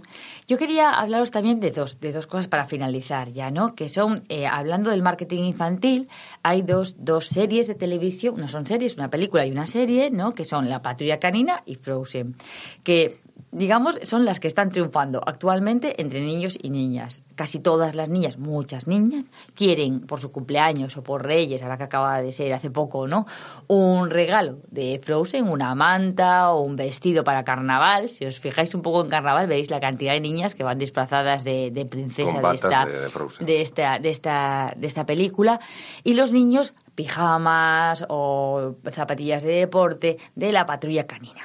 [0.46, 3.74] Yo quería hablaros también de dos, de dos cosas para finalizar ya, ¿no?
[3.74, 6.08] Que son, eh, hablando del marketing infantil,
[6.42, 10.32] hay dos, dos series de televisión, no son series, una película y una serie, ¿no?
[10.32, 12.36] Que son La Patrulla Canina y Frozen,
[12.84, 13.18] que
[13.54, 17.22] digamos son las que están triunfando actualmente entre niños y niñas.
[17.36, 21.84] Casi todas las niñas, muchas niñas, quieren por su cumpleaños o por Reyes, ahora que
[21.84, 23.26] acaba de ser hace poco, ¿no?
[23.68, 28.08] Un regalo de Frozen, una manta o un vestido para carnaval.
[28.10, 31.44] Si os fijáis un poco en carnaval, veréis la cantidad de niñas que van disfrazadas
[31.44, 33.08] de, de princesa de esta, de-
[33.44, 35.60] de esta, de esta, de esta película.
[36.02, 41.42] Y los niños, pijamas o zapatillas de deporte de la patrulla canina.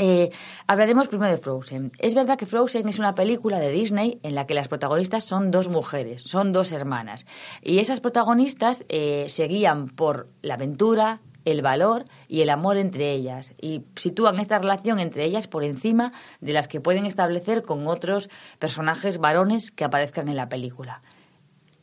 [0.00, 0.30] Eh,
[0.68, 1.90] hablaremos primero de Frozen.
[1.98, 5.50] Es verdad que Frozen es una película de Disney en la que las protagonistas son
[5.50, 7.26] dos mujeres, son dos hermanas.
[7.62, 13.10] Y esas protagonistas eh, se guían por la aventura, el valor y el amor entre
[13.10, 13.54] ellas.
[13.60, 18.30] Y sitúan esta relación entre ellas por encima de las que pueden establecer con otros
[18.60, 21.02] personajes varones que aparezcan en la película.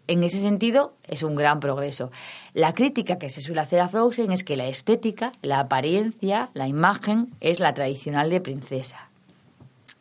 [0.08, 2.12] En ese sentido, es un gran progreso.
[2.54, 6.68] La crítica que se suele hacer a Frozen es que la estética, la apariencia, la
[6.68, 9.10] imagen es la tradicional de princesa,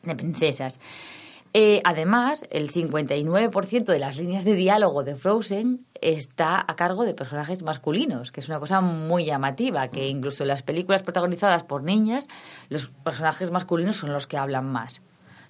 [0.02, 0.78] de princesas.
[1.56, 7.14] Eh, además, el 59% de las líneas de diálogo de Frozen está a cargo de
[7.14, 11.84] personajes masculinos, que es una cosa muy llamativa, que incluso en las películas protagonizadas por
[11.84, 12.26] niñas,
[12.68, 15.00] los personajes masculinos son los que hablan más.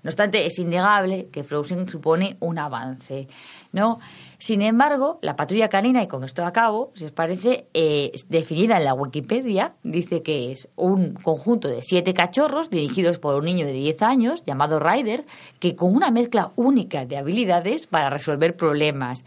[0.04, 3.26] No obstante, es innegable que Frozen supone un avance,
[3.72, 3.98] ¿no?
[4.44, 8.76] Sin embargo, la patrulla canina, y con esto acabo, si os parece, eh, es definida
[8.76, 13.64] en la Wikipedia, dice que es un conjunto de siete cachorros dirigidos por un niño
[13.64, 15.24] de 10 años llamado Ryder,
[15.60, 19.24] que con una mezcla única de habilidades para resolver problemas.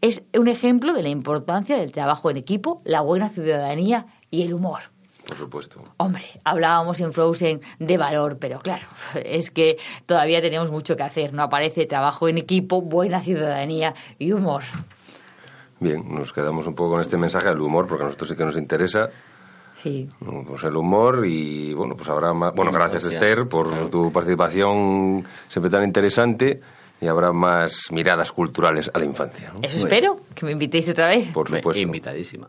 [0.00, 4.54] Es un ejemplo de la importancia del trabajo en equipo, la buena ciudadanía y el
[4.54, 4.90] humor.
[5.28, 5.82] Por supuesto.
[5.98, 11.34] Hombre, hablábamos en Frozen de valor, pero claro, es que todavía tenemos mucho que hacer.
[11.34, 14.62] No aparece trabajo en equipo, buena ciudadanía y humor.
[15.80, 18.44] Bien, nos quedamos un poco con este mensaje del humor, porque a nosotros sí que
[18.46, 19.10] nos interesa.
[19.82, 20.08] Sí.
[20.46, 22.54] Pues el humor y bueno, pues habrá más.
[22.54, 23.04] Bueno, gracias.
[23.04, 26.58] Esther por tu participación siempre tan interesante
[27.02, 29.52] y habrá más miradas culturales a la infancia.
[29.52, 29.60] ¿no?
[29.62, 31.28] Eso espero, que me invitéis otra vez.
[31.28, 31.82] Por supuesto.
[31.82, 32.48] Invitadísima.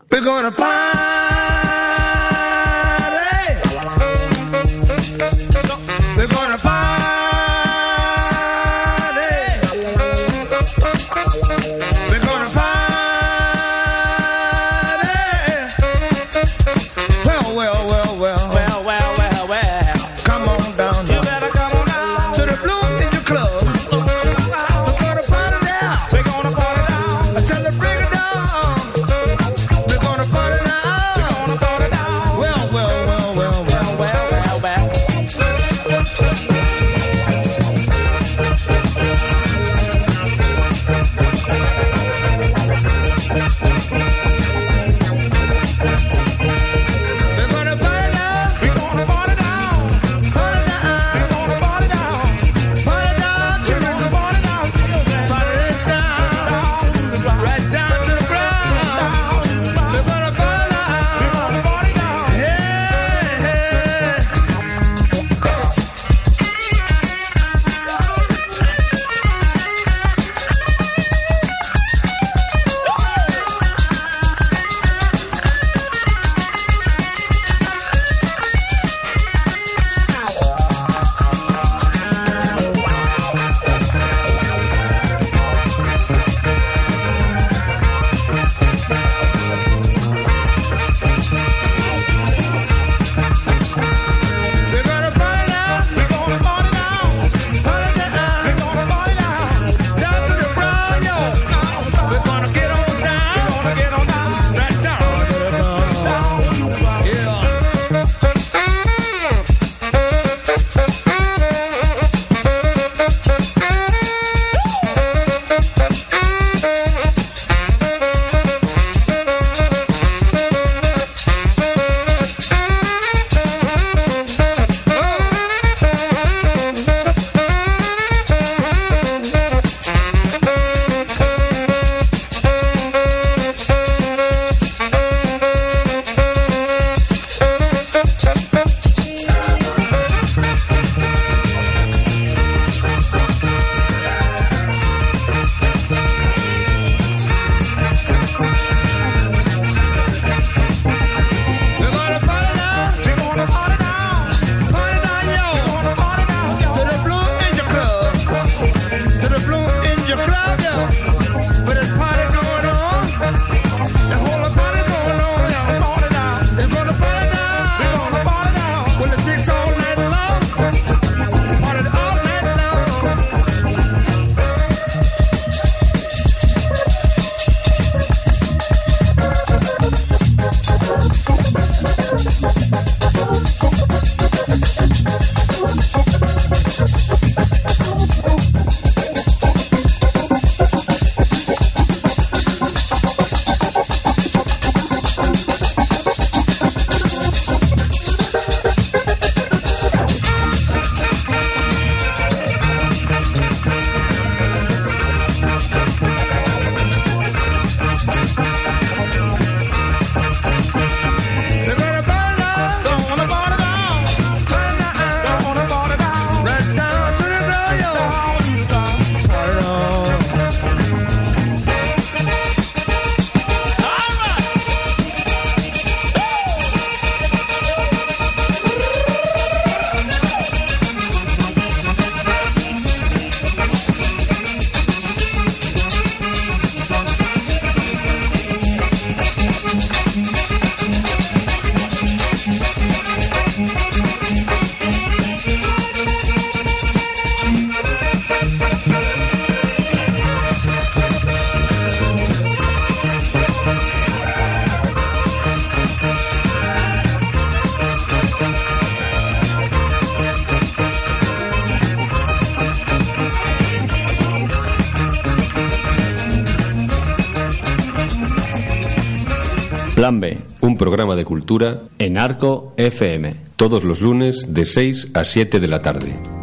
[270.60, 273.36] Un programa de cultura en Arco FM.
[273.56, 276.39] todos los lunes de 6 a 7 de la tarde.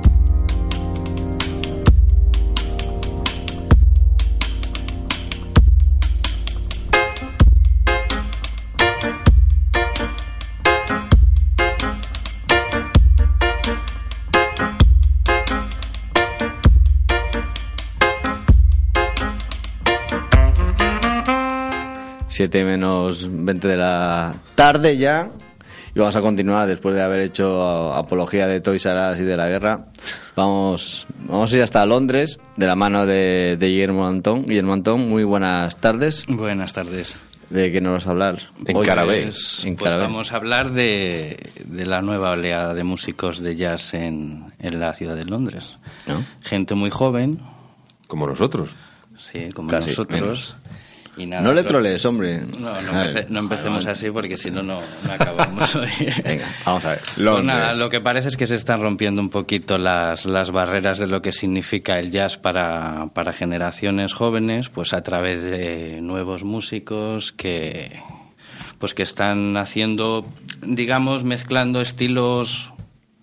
[22.37, 25.31] Siete menos 20 de la tarde ya.
[25.95, 29.35] Y vamos a continuar después de haber hecho apología de Toys R Us y de
[29.35, 29.87] la guerra.
[30.35, 34.45] Vamos, vamos a ir hasta Londres de la mano de, de Guillermo Antón.
[34.45, 36.25] Guillermo Antón, muy buenas tardes.
[36.27, 37.23] Buenas tardes.
[37.49, 38.37] ¿De qué nos vas a hablar?
[38.67, 39.23] En Hoy Carabé.
[39.23, 40.03] Pues, En pues Carabé.
[40.05, 44.93] vamos a hablar de, de la nueva oleada de músicos de jazz en, en la
[44.93, 45.79] ciudad de Londres.
[46.05, 46.23] ¿No?
[46.41, 47.39] Gente muy joven,
[48.05, 48.75] Como nosotros.
[49.17, 50.21] sí, como Casi, nosotros.
[50.21, 50.55] menos.
[51.17, 52.41] Y nada, No le troles, hombre.
[52.59, 55.89] No, no, empece- empecemos así porque si no, no acabamos hoy.
[56.23, 57.01] Venga, vamos a ver.
[57.15, 60.99] Pues nada, lo que parece es que se están rompiendo un poquito las, las barreras
[60.99, 66.43] de lo que significa el jazz para, para generaciones jóvenes, pues a través de nuevos
[66.43, 67.99] músicos que
[68.79, 70.23] pues que están haciendo,
[70.61, 72.71] digamos, mezclando estilos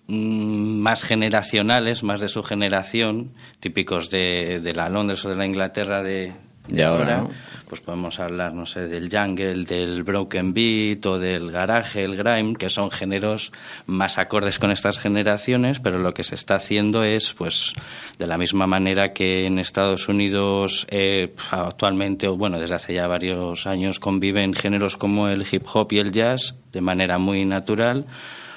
[0.07, 3.31] mm, más generacionales, más de su generación,
[3.61, 6.33] típicos de, de la Londres o de la Inglaterra de,
[6.67, 7.29] De ahora, ¿no?
[7.67, 12.55] pues podemos hablar, no sé, del jungle, del broken beat o del garage, el grime,
[12.55, 13.51] que son géneros
[13.87, 17.73] más acordes con estas generaciones, pero lo que se está haciendo es, pues,
[18.19, 23.07] de la misma manera que en Estados Unidos eh, actualmente, o bueno, desde hace ya
[23.07, 28.05] varios años conviven géneros como el hip hop y el jazz de manera muy natural,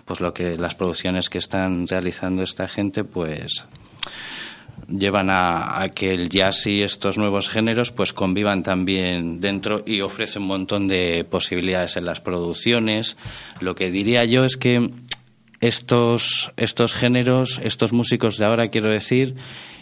[0.05, 3.65] pues lo que las producciones que están realizando esta gente, pues
[4.89, 10.39] llevan a, que el jazz y estos nuevos géneros pues convivan también dentro y ofrece
[10.39, 13.17] un montón de posibilidades en las producciones.
[13.61, 14.91] Lo que diría yo es que
[15.61, 19.35] estos, estos géneros, estos músicos de ahora, quiero decir,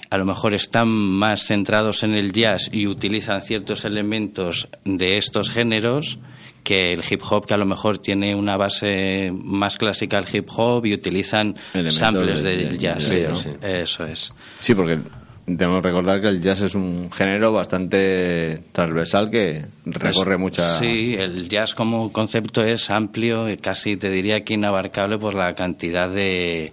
[0.08, 5.50] a lo mejor están más centrados en el jazz y utilizan ciertos elementos de estos
[5.50, 6.18] géneros
[6.66, 10.48] que el hip hop, que a lo mejor tiene una base más clásica al hip
[10.56, 13.08] hop y utilizan Elementos samples del- jazz.
[13.08, 13.28] jazz, ¿no?
[13.30, 13.36] ¿no?
[13.36, 13.48] Sí.
[13.62, 14.34] Eso es.
[14.58, 14.98] Sí, porque
[15.46, 20.80] debemos recordar que el jazz es un género bastante transversal que recorre mucha...
[20.80, 25.54] Sí, el jazz como concepto es amplio, y casi te diría que inabarcable por la
[25.54, 26.72] cantidad de,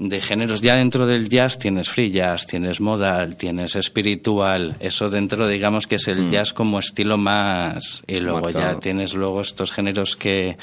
[0.00, 0.62] de géneros.
[0.62, 4.76] Ya dentro del jazz tienes free jazz, tienes modal, tienes espiritual.
[4.80, 8.02] Eso dentro, digamos que es el jazz como estilo más.
[8.06, 8.74] Y luego Marcado.
[8.74, 10.56] ya tienes luego estos géneros que,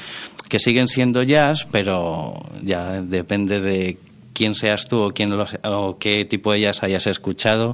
[0.49, 2.33] que siguen siendo jazz, pero
[2.63, 3.97] ya depende de
[4.37, 7.73] quién seas tú o, quién lo- o qué tipo de jazz hayas escuchado,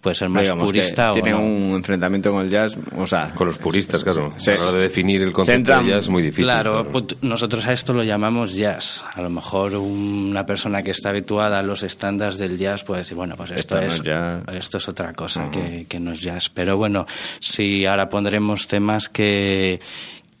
[0.00, 1.40] puede ser más Digamos purista o tiene no.
[1.40, 3.32] un enfrentamiento con el jazz, o sea...
[3.34, 4.32] Con los puristas, claro.
[4.36, 6.44] Se- a la hora de definir el concepto de jazz es muy difícil.
[6.44, 6.86] Claro,
[7.22, 9.02] nosotros a esto lo llamamos jazz.
[9.12, 13.16] A lo mejor una persona que está habituada a los estándares del jazz puede decir,
[13.16, 14.42] bueno, pues esto, Esto no es, es jazz.
[14.54, 16.48] esto es otra cosa que, que no es jazz.
[16.48, 17.06] Pero bueno,
[17.40, 19.80] sí, ahora pondremos temas que,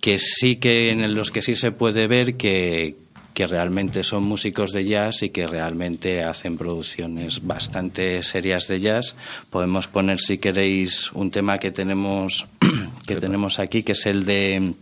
[0.00, 3.02] que sí que en los que sí se puede ver que
[3.34, 9.16] que realmente son músicos de jazz y que realmente hacen producciones bastante serias de jazz.
[9.50, 12.46] Podemos poner, si queréis, un tema que tenemos,
[13.06, 14.74] que tenemos aquí, que es el de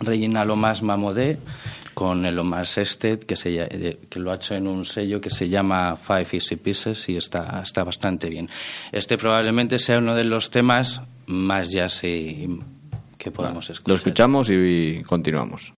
[0.00, 1.38] Regina Lomas Mamodé
[1.92, 5.30] con el Omas Ested, que, se, eh, que lo ha hecho en un sello que
[5.30, 8.48] se llama Five Easy Pieces y está, está bastante bien.
[8.92, 12.60] Este probablemente sea uno de los temas más jazz y-
[13.18, 13.88] que podemos escuchar.
[13.88, 15.72] Lo escuchamos y continuamos.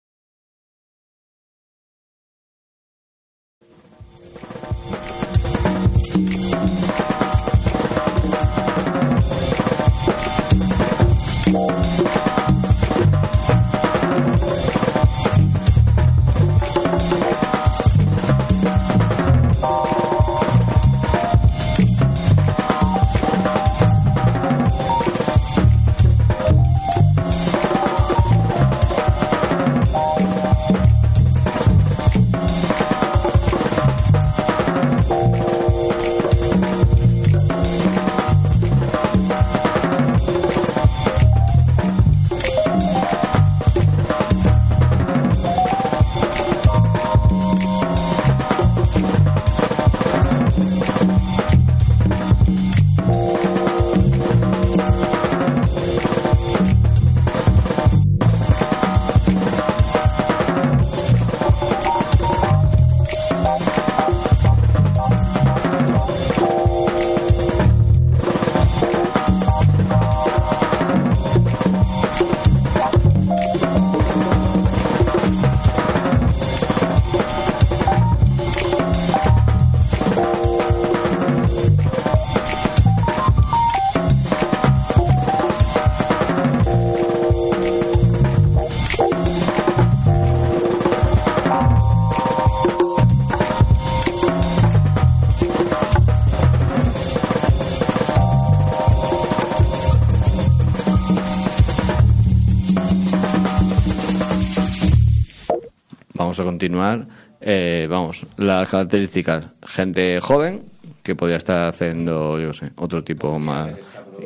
[106.78, 107.06] Continuar.
[107.40, 109.46] Eh, vamos, las características.
[109.66, 110.62] Gente joven
[111.02, 113.70] que podría estar haciendo, yo sé, otro tipo más.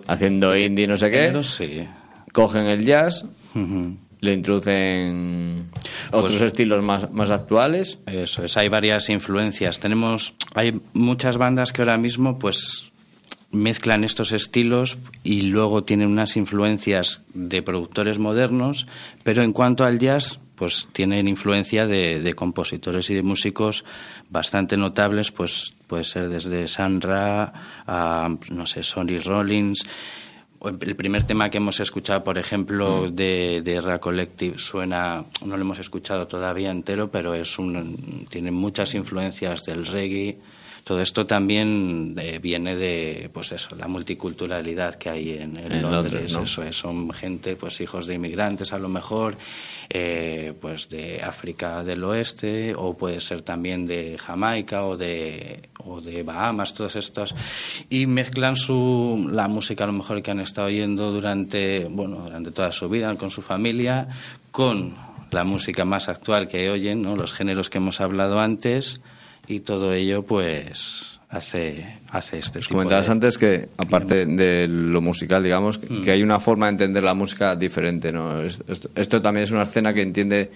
[0.06, 1.42] Haciendo indie, no sé qué.
[1.42, 1.86] Sí.
[2.32, 3.24] Cogen el jazz,
[3.54, 3.96] Ujú.
[4.20, 5.68] le introducen
[6.10, 7.98] otros Pues- estilos más, más actuales.
[8.06, 9.78] Eso es, hay varias influencias.
[9.80, 12.90] Tenemos, hay muchas bandas que ahora mismo, pues
[13.50, 18.86] mezclan estos estilos y luego tienen unas influencias de productores modernos,
[19.24, 23.84] pero en cuanto al jazz, pues tienen influencia de, de compositores y de músicos
[24.30, 27.52] bastante notables, pues puede ser desde Sun Ra
[27.84, 29.84] a, no sé, Sonny Rollins.
[30.64, 35.62] El primer tema que hemos escuchado, por ejemplo, de, de Ra Collective suena, no lo
[35.62, 40.38] hemos escuchado todavía entero, pero es un, tiene muchas influencias del reggae.
[40.84, 45.82] Todo esto también eh, viene de, pues eso, la multiculturalidad que hay en, en En
[45.82, 46.12] Londres.
[46.12, 46.42] Londres, ¿no?
[46.42, 49.36] Eso es, son gente, pues hijos de inmigrantes a lo mejor,
[49.88, 56.00] eh, pues de África del Oeste, o puede ser también de Jamaica o de, o
[56.00, 57.34] de Bahamas, todos estos,
[57.88, 62.50] y mezclan su, la música a lo mejor que han estado oyendo durante, bueno, durante
[62.50, 64.08] toda su vida con su familia,
[64.50, 64.96] con
[65.30, 67.16] la música más actual que oyen, ¿no?
[67.16, 69.00] los géneros que hemos hablado antes,
[69.52, 75.00] y todo ello pues hace, hace este tipo Comentabas de- antes que, aparte de lo
[75.00, 76.02] musical, digamos, Mm.
[76.02, 78.42] que hay una forma de entender la música diferente, ¿no?
[78.42, 80.50] Es- Esto, esto también es una escena que entiende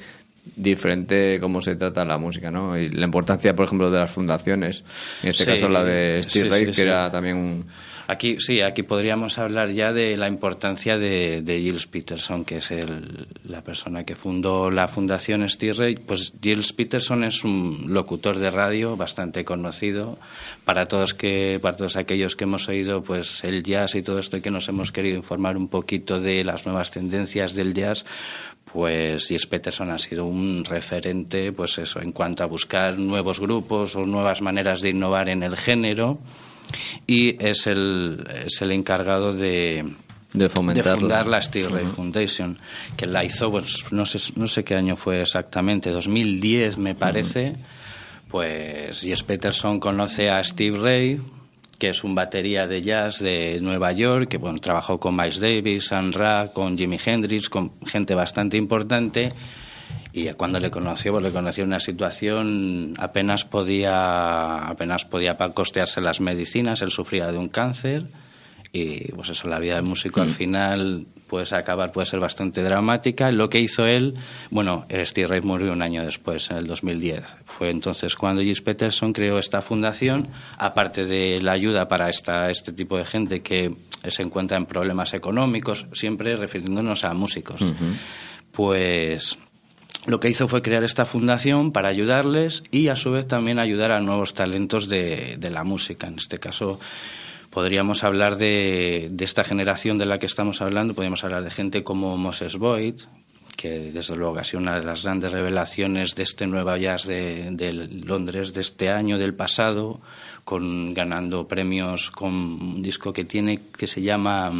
[0.54, 2.78] diferente cómo se trata la música, ¿no?
[2.78, 4.84] Y la importancia, por ejemplo, de las fundaciones.
[5.22, 7.66] En este Sí, caso, la de Steve sí, Ray, sí, que era también un...
[8.08, 12.70] Aquí sí, aquí podríamos hablar ya de la importancia de, de Giles Peterson, que es
[12.70, 15.96] el- la persona que fundó la Fundación Stirray.
[15.96, 20.20] Pues Giles Peterson es un locutor de radio bastante conocido
[20.64, 24.36] para todos que para todos aquellos que hemos oído pues el jazz y todo esto
[24.36, 28.06] y que nos hemos querido informar un poquito de las nuevas tendencias del jazz.
[28.76, 33.96] Pues Giles Peterson ha sido un referente, pues eso, en cuanto a buscar nuevos grupos
[33.96, 36.18] o nuevas maneras de innovar en el género
[37.06, 39.82] y es el, es el encargado de,
[40.34, 41.00] De fomentarlo.
[41.00, 42.58] fundar la Steel Ray Foundation,
[42.98, 47.56] que la hizo, pues no sé, no sé qué año fue exactamente, 2010 me parece.
[48.28, 51.18] Pues Jess Peterson conoce a Steve Ray,
[51.78, 55.86] que es un batería de jazz de Nueva York, que bueno, trabajó con Miles Davis,
[55.86, 59.32] Sun Ra, con Jimi Hendrix, con gente bastante importante.
[60.12, 66.00] Y cuando le conoció, pues le conoció en una situación apenas podía apenas podía costearse
[66.00, 68.06] las medicinas, él sufría de un cáncer
[68.72, 73.30] y pues eso la vida del músico al final puede acabar puede ser bastante dramática.
[73.30, 74.14] Lo que hizo él,
[74.50, 77.24] bueno, Steve Ray murió un año después, en el 2010.
[77.44, 82.72] Fue entonces cuando Gis Peterson creó esta fundación, aparte de la ayuda para esta, este
[82.72, 83.74] tipo de gente que
[84.08, 87.60] se encuentra en problemas económicos, siempre refiriéndonos a músicos.
[88.52, 89.38] Pues
[90.06, 93.92] lo que hizo fue crear esta fundación para ayudarles y a su vez también ayudar
[93.92, 96.06] a nuevos talentos de, de la música.
[96.06, 96.78] En este caso
[97.56, 101.82] podríamos hablar de, de esta generación de la que estamos hablando, podríamos hablar de gente
[101.82, 103.00] como Moses Boyd,
[103.56, 107.48] que desde luego ha sido una de las grandes revelaciones de este nuevo jazz de,
[107.52, 110.02] de Londres de este año, del pasado,
[110.44, 114.52] con ganando premios con un disco que tiene que se llama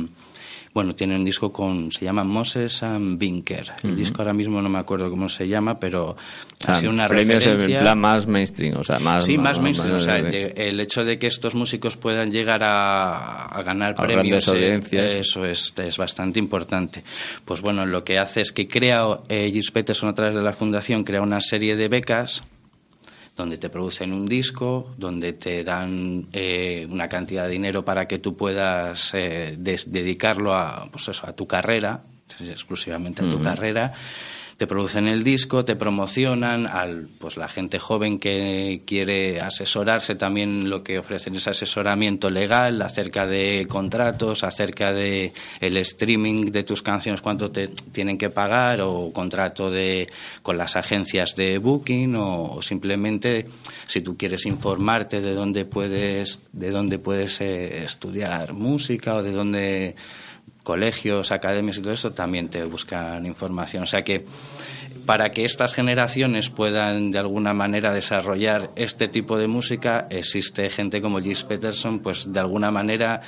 [0.77, 3.72] bueno, tiene un disco con, se llama Moses and Binker.
[3.83, 6.14] El disco ahora mismo no me acuerdo cómo se llama, pero
[6.66, 7.79] ha Ah, sido una premios referencia.
[7.79, 9.24] en plan más mainstream, o sea, más...
[9.24, 9.97] Sí, más mainstream.
[9.97, 14.03] O sea, de- el hecho de que estos músicos puedan llegar a, a ganar A
[14.07, 14.79] premios, eh,
[15.18, 17.03] eso es, es bastante importante.
[17.47, 20.53] Pues bueno, lo que hace es que crea, eh, Gilles Peterson a través de la
[20.53, 22.43] fundación, crea una serie de becas
[23.37, 28.18] donde te producen un disco, donde te dan eh, una cantidad de dinero para que
[28.18, 32.03] tú puedas eh, des- dedicarlo a, pues eso, a tu carrera,
[32.41, 33.93] exclusivamente a tu carrera.
[34.57, 40.71] Te producen el disco, te promocionan, al, pues la gente joven que quiere asesorarse también
[40.71, 46.81] lo que ofrecen es asesoramiento legal acerca de contratos, acerca de el streaming de tus
[46.81, 50.09] canciones, cuánto te tienen que pagar o contrato de
[50.43, 53.47] con las agencias de booking o, o simplemente
[53.87, 59.33] si tú quieres informarte de dónde puedes de dónde puedes eh, estudiar música o de
[59.33, 59.97] dónde
[60.67, 63.85] colegios, academias y todo eso también te buscan información.
[63.85, 64.27] O sea que
[65.07, 71.01] para que estas generaciones puedan de alguna manera desarrollar este tipo de música, existe gente
[71.01, 73.21] como Gis Peterson, pues de alguna manera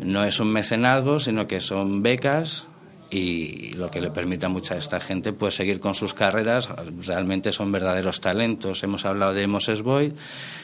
[0.00, 2.66] no es un mecenazgo, sino que son becas
[3.12, 6.68] y lo que le permite a mucha de esta gente pues seguir con sus carreras.
[7.04, 8.82] Realmente son verdaderos talentos.
[8.82, 10.12] Hemos hablado de Moses Boyd.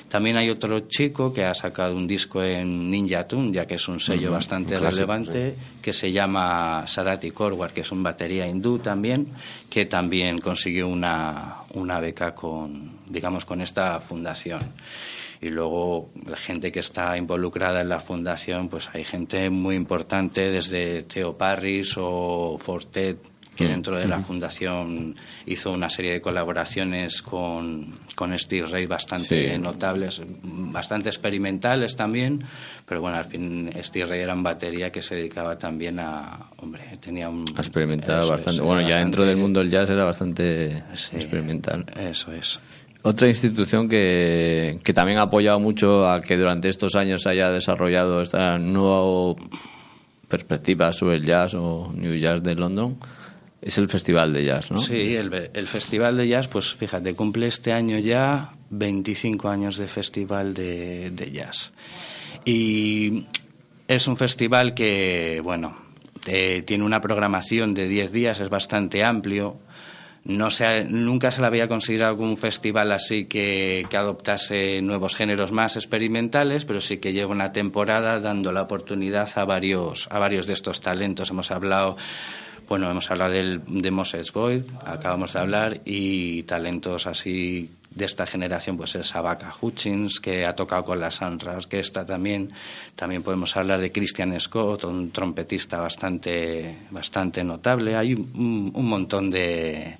[0.09, 3.89] También hay otro chico que ha sacado un disco en Ninja Tune, ya que es
[3.89, 8.47] un sello bastante un clásico, relevante, que se llama Sarati Korwar, que es un batería
[8.47, 9.29] hindú también,
[9.69, 14.61] que también consiguió una, una beca con, digamos, con esta fundación.
[15.41, 20.51] Y luego la gente que está involucrada en la fundación, pues hay gente muy importante,
[20.51, 23.19] desde Theo Parris o Fortet,
[23.55, 25.17] que Mm, dentro de la fundación
[25.47, 29.59] hizo una serie de colaboraciones con, con Steve Ray bastante Sí.
[29.61, 32.45] notables, bastante experimentales también,
[32.87, 36.99] pero bueno, al fin Steve Ray era un batería que se dedicaba también a, hombre,
[37.01, 37.45] tenía un...
[37.57, 38.61] Ha experimentado es, bastante.
[38.63, 41.85] bueno, ya dentro del mundo del jazz era bastante Sí, experimental.
[41.97, 42.61] Eso es.
[43.03, 48.21] Otra institución que, que también ha apoyado mucho a que durante estos años haya desarrollado
[48.21, 49.37] esta nueva
[50.29, 52.99] perspectiva sobre el jazz o New Jazz de London
[53.61, 54.79] es el Festival de Jazz, ¿no?
[54.79, 59.89] Sí, el, el Festival de Jazz, pues fíjate, cumple este año ya 25 años de
[59.89, 61.73] Festival de, de Jazz.
[62.45, 63.27] Y
[63.89, 65.75] es un festival que, bueno,
[66.27, 69.57] eh, tiene una programación de 10 días, es bastante amplio.
[70.29, 75.17] No se nunca se le había considerado como un festival así que, que adoptase nuevos
[75.17, 80.19] géneros más experimentales, pero sí que lleva una temporada dando la oportunidad a varios, a
[80.19, 81.31] varios de estos talentos.
[81.31, 81.97] Hemos hablado
[82.69, 88.77] bueno, hemos hablado de Moses Boyd, acabamos de hablar, y talentos así de esta generación,
[88.77, 92.53] pues es Abaca Hutchins, que ha tocado con la Sandra Orquesta también.
[92.95, 97.97] También podemos hablar de Christian Scott, un trompetista bastante, bastante notable.
[97.97, 99.97] Hay un, un montón de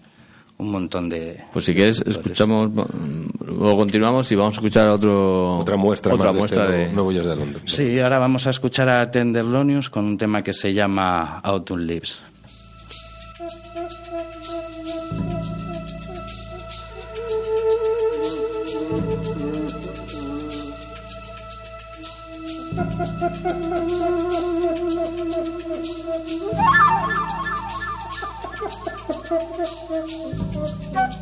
[0.59, 1.45] un montón de.
[1.53, 2.71] Pues si quieres, escuchamos,
[3.45, 6.93] luego continuamos y vamos a escuchar otro, otra muestra, otra muestra de, este de...
[6.93, 7.63] Nuevo, de Londres.
[7.67, 12.21] Sí, ahora vamos a escuchar a Tenderlonius con un tema que se llama Autumn Leaves.
[29.31, 31.19] Música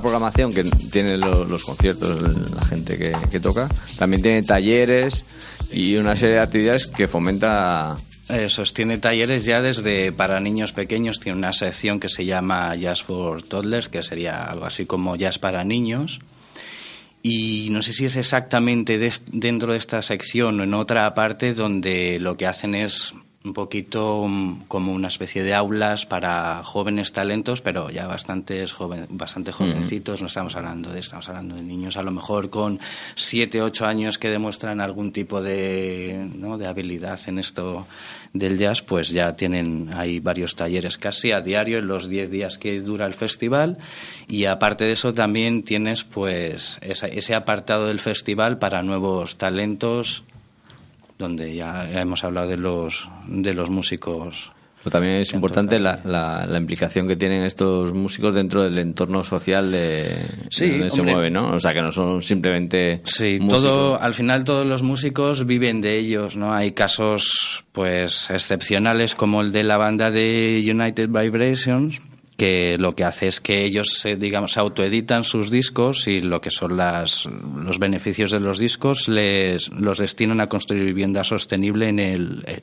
[0.00, 2.98] programación que tiene lo- los, conciertos, la gente
[3.30, 3.68] que, toca,
[3.98, 5.24] también tiene talleres
[5.72, 7.96] y una serie de actividades que fomenta
[8.28, 12.74] Eso es, tiene talleres ya desde para niños pequeños, tiene una sección que se llama
[12.76, 16.20] Jazz for Toddlers, que sería algo así como Jazz para niños.
[17.22, 18.98] Y no sé si es exactamente
[19.32, 23.14] dentro de esta sección o en otra parte donde lo que hacen es
[23.46, 29.06] un poquito mm, como una especie de aulas para jóvenes talentos, pero ya bastantes joven,
[29.10, 30.20] bastante jovencitos.
[30.20, 32.78] No estamos hablando de, estamos hablando de niños a lo mejor con
[33.14, 36.58] siete, ocho años que demuestran algún tipo de, ¿no?
[36.58, 37.86] de habilidad en esto
[38.32, 42.58] del jazz, pues ya tienen ahí varios talleres casi a diario en los 10 días
[42.58, 43.78] que dura el festival
[44.28, 50.24] y aparte de eso también tienes pues esa- ese apartado del festival para nuevos talentos
[51.18, 56.46] donde ya hemos hablado de los de los músicos Pero también es importante la, la,
[56.46, 61.02] la implicación que tienen estos músicos dentro del entorno social de, Sí, de donde se
[61.02, 61.54] mueven, ¿no?
[61.54, 63.62] O sea, que no son simplemente Sí, músicos.
[63.64, 66.52] todo, al final todos los músicos viven de ellos, ¿no?
[66.52, 72.00] Hay casos, pues, excepcionales como el de la banda de United Vibrations,
[72.36, 76.50] que lo que hace es que ellos, se, digamos, autoeditan sus discos y lo que
[76.50, 81.98] son las, los beneficios de los discos les, los destinan a construir vivienda sostenible en
[81.98, 82.62] el,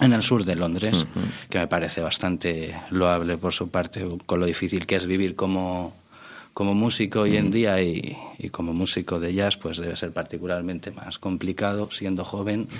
[0.00, 1.06] en el sur de Londres,
[1.48, 5.94] que me parece bastante loable por su parte, con lo difícil que es vivir como,
[6.52, 10.90] como músico hoy en día y, y como músico de jazz, pues debe ser particularmente
[10.90, 12.68] más complicado siendo joven.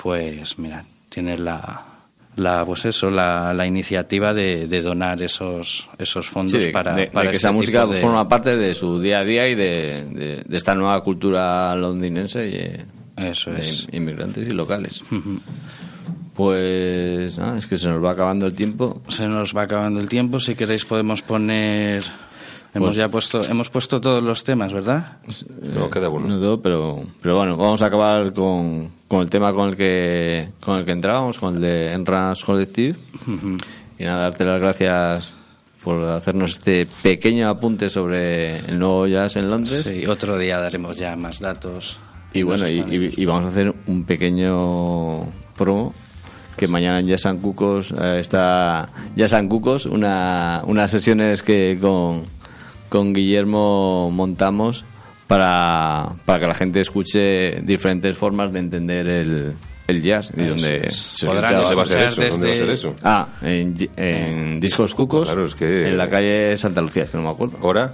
[0.00, 1.89] Pues mira, tienes la,
[2.36, 6.94] la pues eso, la, la iniciativa de, de donar esos, esos Sí, fondos de, para,
[6.94, 10.04] de- para que esa música de- forma parte de su día a día y de,
[10.10, 13.86] de- de esta nueva cultura londinense y, eh, Eso de es.
[13.92, 15.02] inmigrantes y locales.
[16.34, 19.02] Pues ah, es que se nos va acabando el tiempo.
[19.08, 20.40] Se nos va acabando el tiempo.
[20.40, 22.02] Si queréis podemos poner.
[22.72, 25.18] Hemos Pues- ya puesto, hemos puesto todos los temas, ¿verdad?
[25.74, 26.60] No, queda uno.
[26.62, 30.84] Pero, pero bueno, vamos a acabar con, con el tema con el que con el
[30.84, 32.96] que entrábamos, con el de Entrance Collective.
[33.98, 35.32] Y nada, darte las gracias
[35.82, 39.82] por hacernos este pequeño apunte sobre el nuevo jazz en Londres.
[39.82, 41.98] Sí, otro día daremos ya más datos.
[42.32, 45.92] Y bueno, y, están- y- y vamos a hacer un pequeño promo
[46.56, 51.78] que mañana en Jazz and Cucos eh, está Jazz and Cucos, una, unas sesiones que
[51.80, 52.22] con,
[52.90, 54.84] con Guillermo montamos
[55.26, 59.52] para, para que la gente escuche diferentes formas de entender el,
[59.86, 62.22] el jazz y donde se Podrán escucha- ¿Dónde va a ser eso?
[62.22, 62.96] ¿Dónde va a ser desde- eso?
[63.02, 67.22] Ah, en, en Discos Cucos, Claro, es que- en la calle Santa Lucía, que no
[67.22, 67.56] me acuerdo.
[67.62, 67.92] ¿Hora?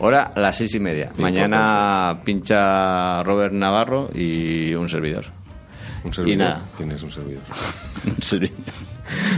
[0.00, 1.10] Ahora a las seis y media.
[1.18, 5.24] Mañana pincha Robert Navarro y un servidor.
[6.04, 6.38] Un servidor.
[6.38, 6.62] nada.
[6.76, 7.42] ¿Quién es un servidor?
[8.06, 8.56] Un servidor.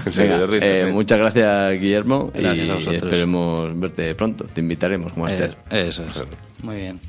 [0.07, 0.95] Un servidor de Venga, eh, internet.
[0.95, 2.31] muchas gracias, Guillermo.
[2.35, 3.03] Gracias y a vosotros.
[3.05, 4.45] esperemos verte pronto.
[4.45, 5.57] Te invitaremos como Eh, Esther.
[5.71, 6.21] eso es.
[6.65, 7.01] Muy bien.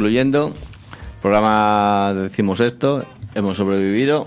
[0.00, 0.54] Concluyendo.
[1.20, 3.04] Programa decimos esto.
[3.34, 4.26] Hemos sobrevivido.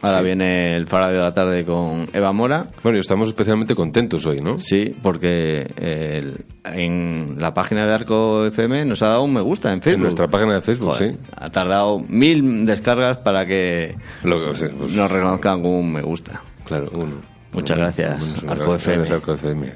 [0.00, 2.68] Ahora viene el Faraday de la tarde con Eva Mora.
[2.84, 4.60] Bueno, y estamos especialmente contentos hoy, ¿no?
[4.60, 9.72] Sí, porque el- en la página de Arco FM nos ha dado un me gusta
[9.72, 9.96] en Facebook.
[9.96, 11.18] En nuestra página de Facebook, Joder, sí.
[11.36, 16.40] Ha tardado mil descargas para que Lo que- pues, nos reconozcan con un me gusta.
[16.64, 17.14] Claro, uno.
[17.52, 19.16] Muchas gracias, Uno, uno, Arco gracias, FM.
[19.16, 19.72] Arco FM.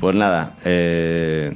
[0.00, 1.52] Pues nada, eh,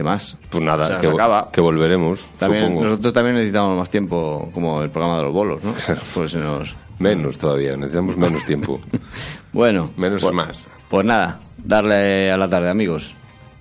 [0.00, 0.34] ¿qué más?
[0.48, 1.50] Pues nada, Se que, vo- acaba.
[1.52, 2.84] que volveremos, También, supongo.
[2.84, 5.74] nosotros también necesitamos más tiempo, como el programa de los bolos, ¿no?
[6.14, 6.74] Pues nos...
[6.98, 8.80] Menos todavía, necesitamos menos tiempo.
[9.52, 10.68] Bueno, Menos pues, más.
[10.88, 13.14] Pues nada, darle a la tarde, amigos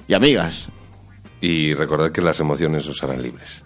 [0.07, 0.69] y amigas.
[1.41, 3.65] Y recordad que las emociones os harán libres.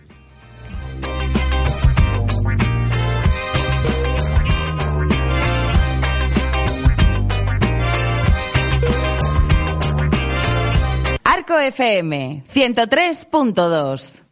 [11.43, 14.22] Arco FM 103.2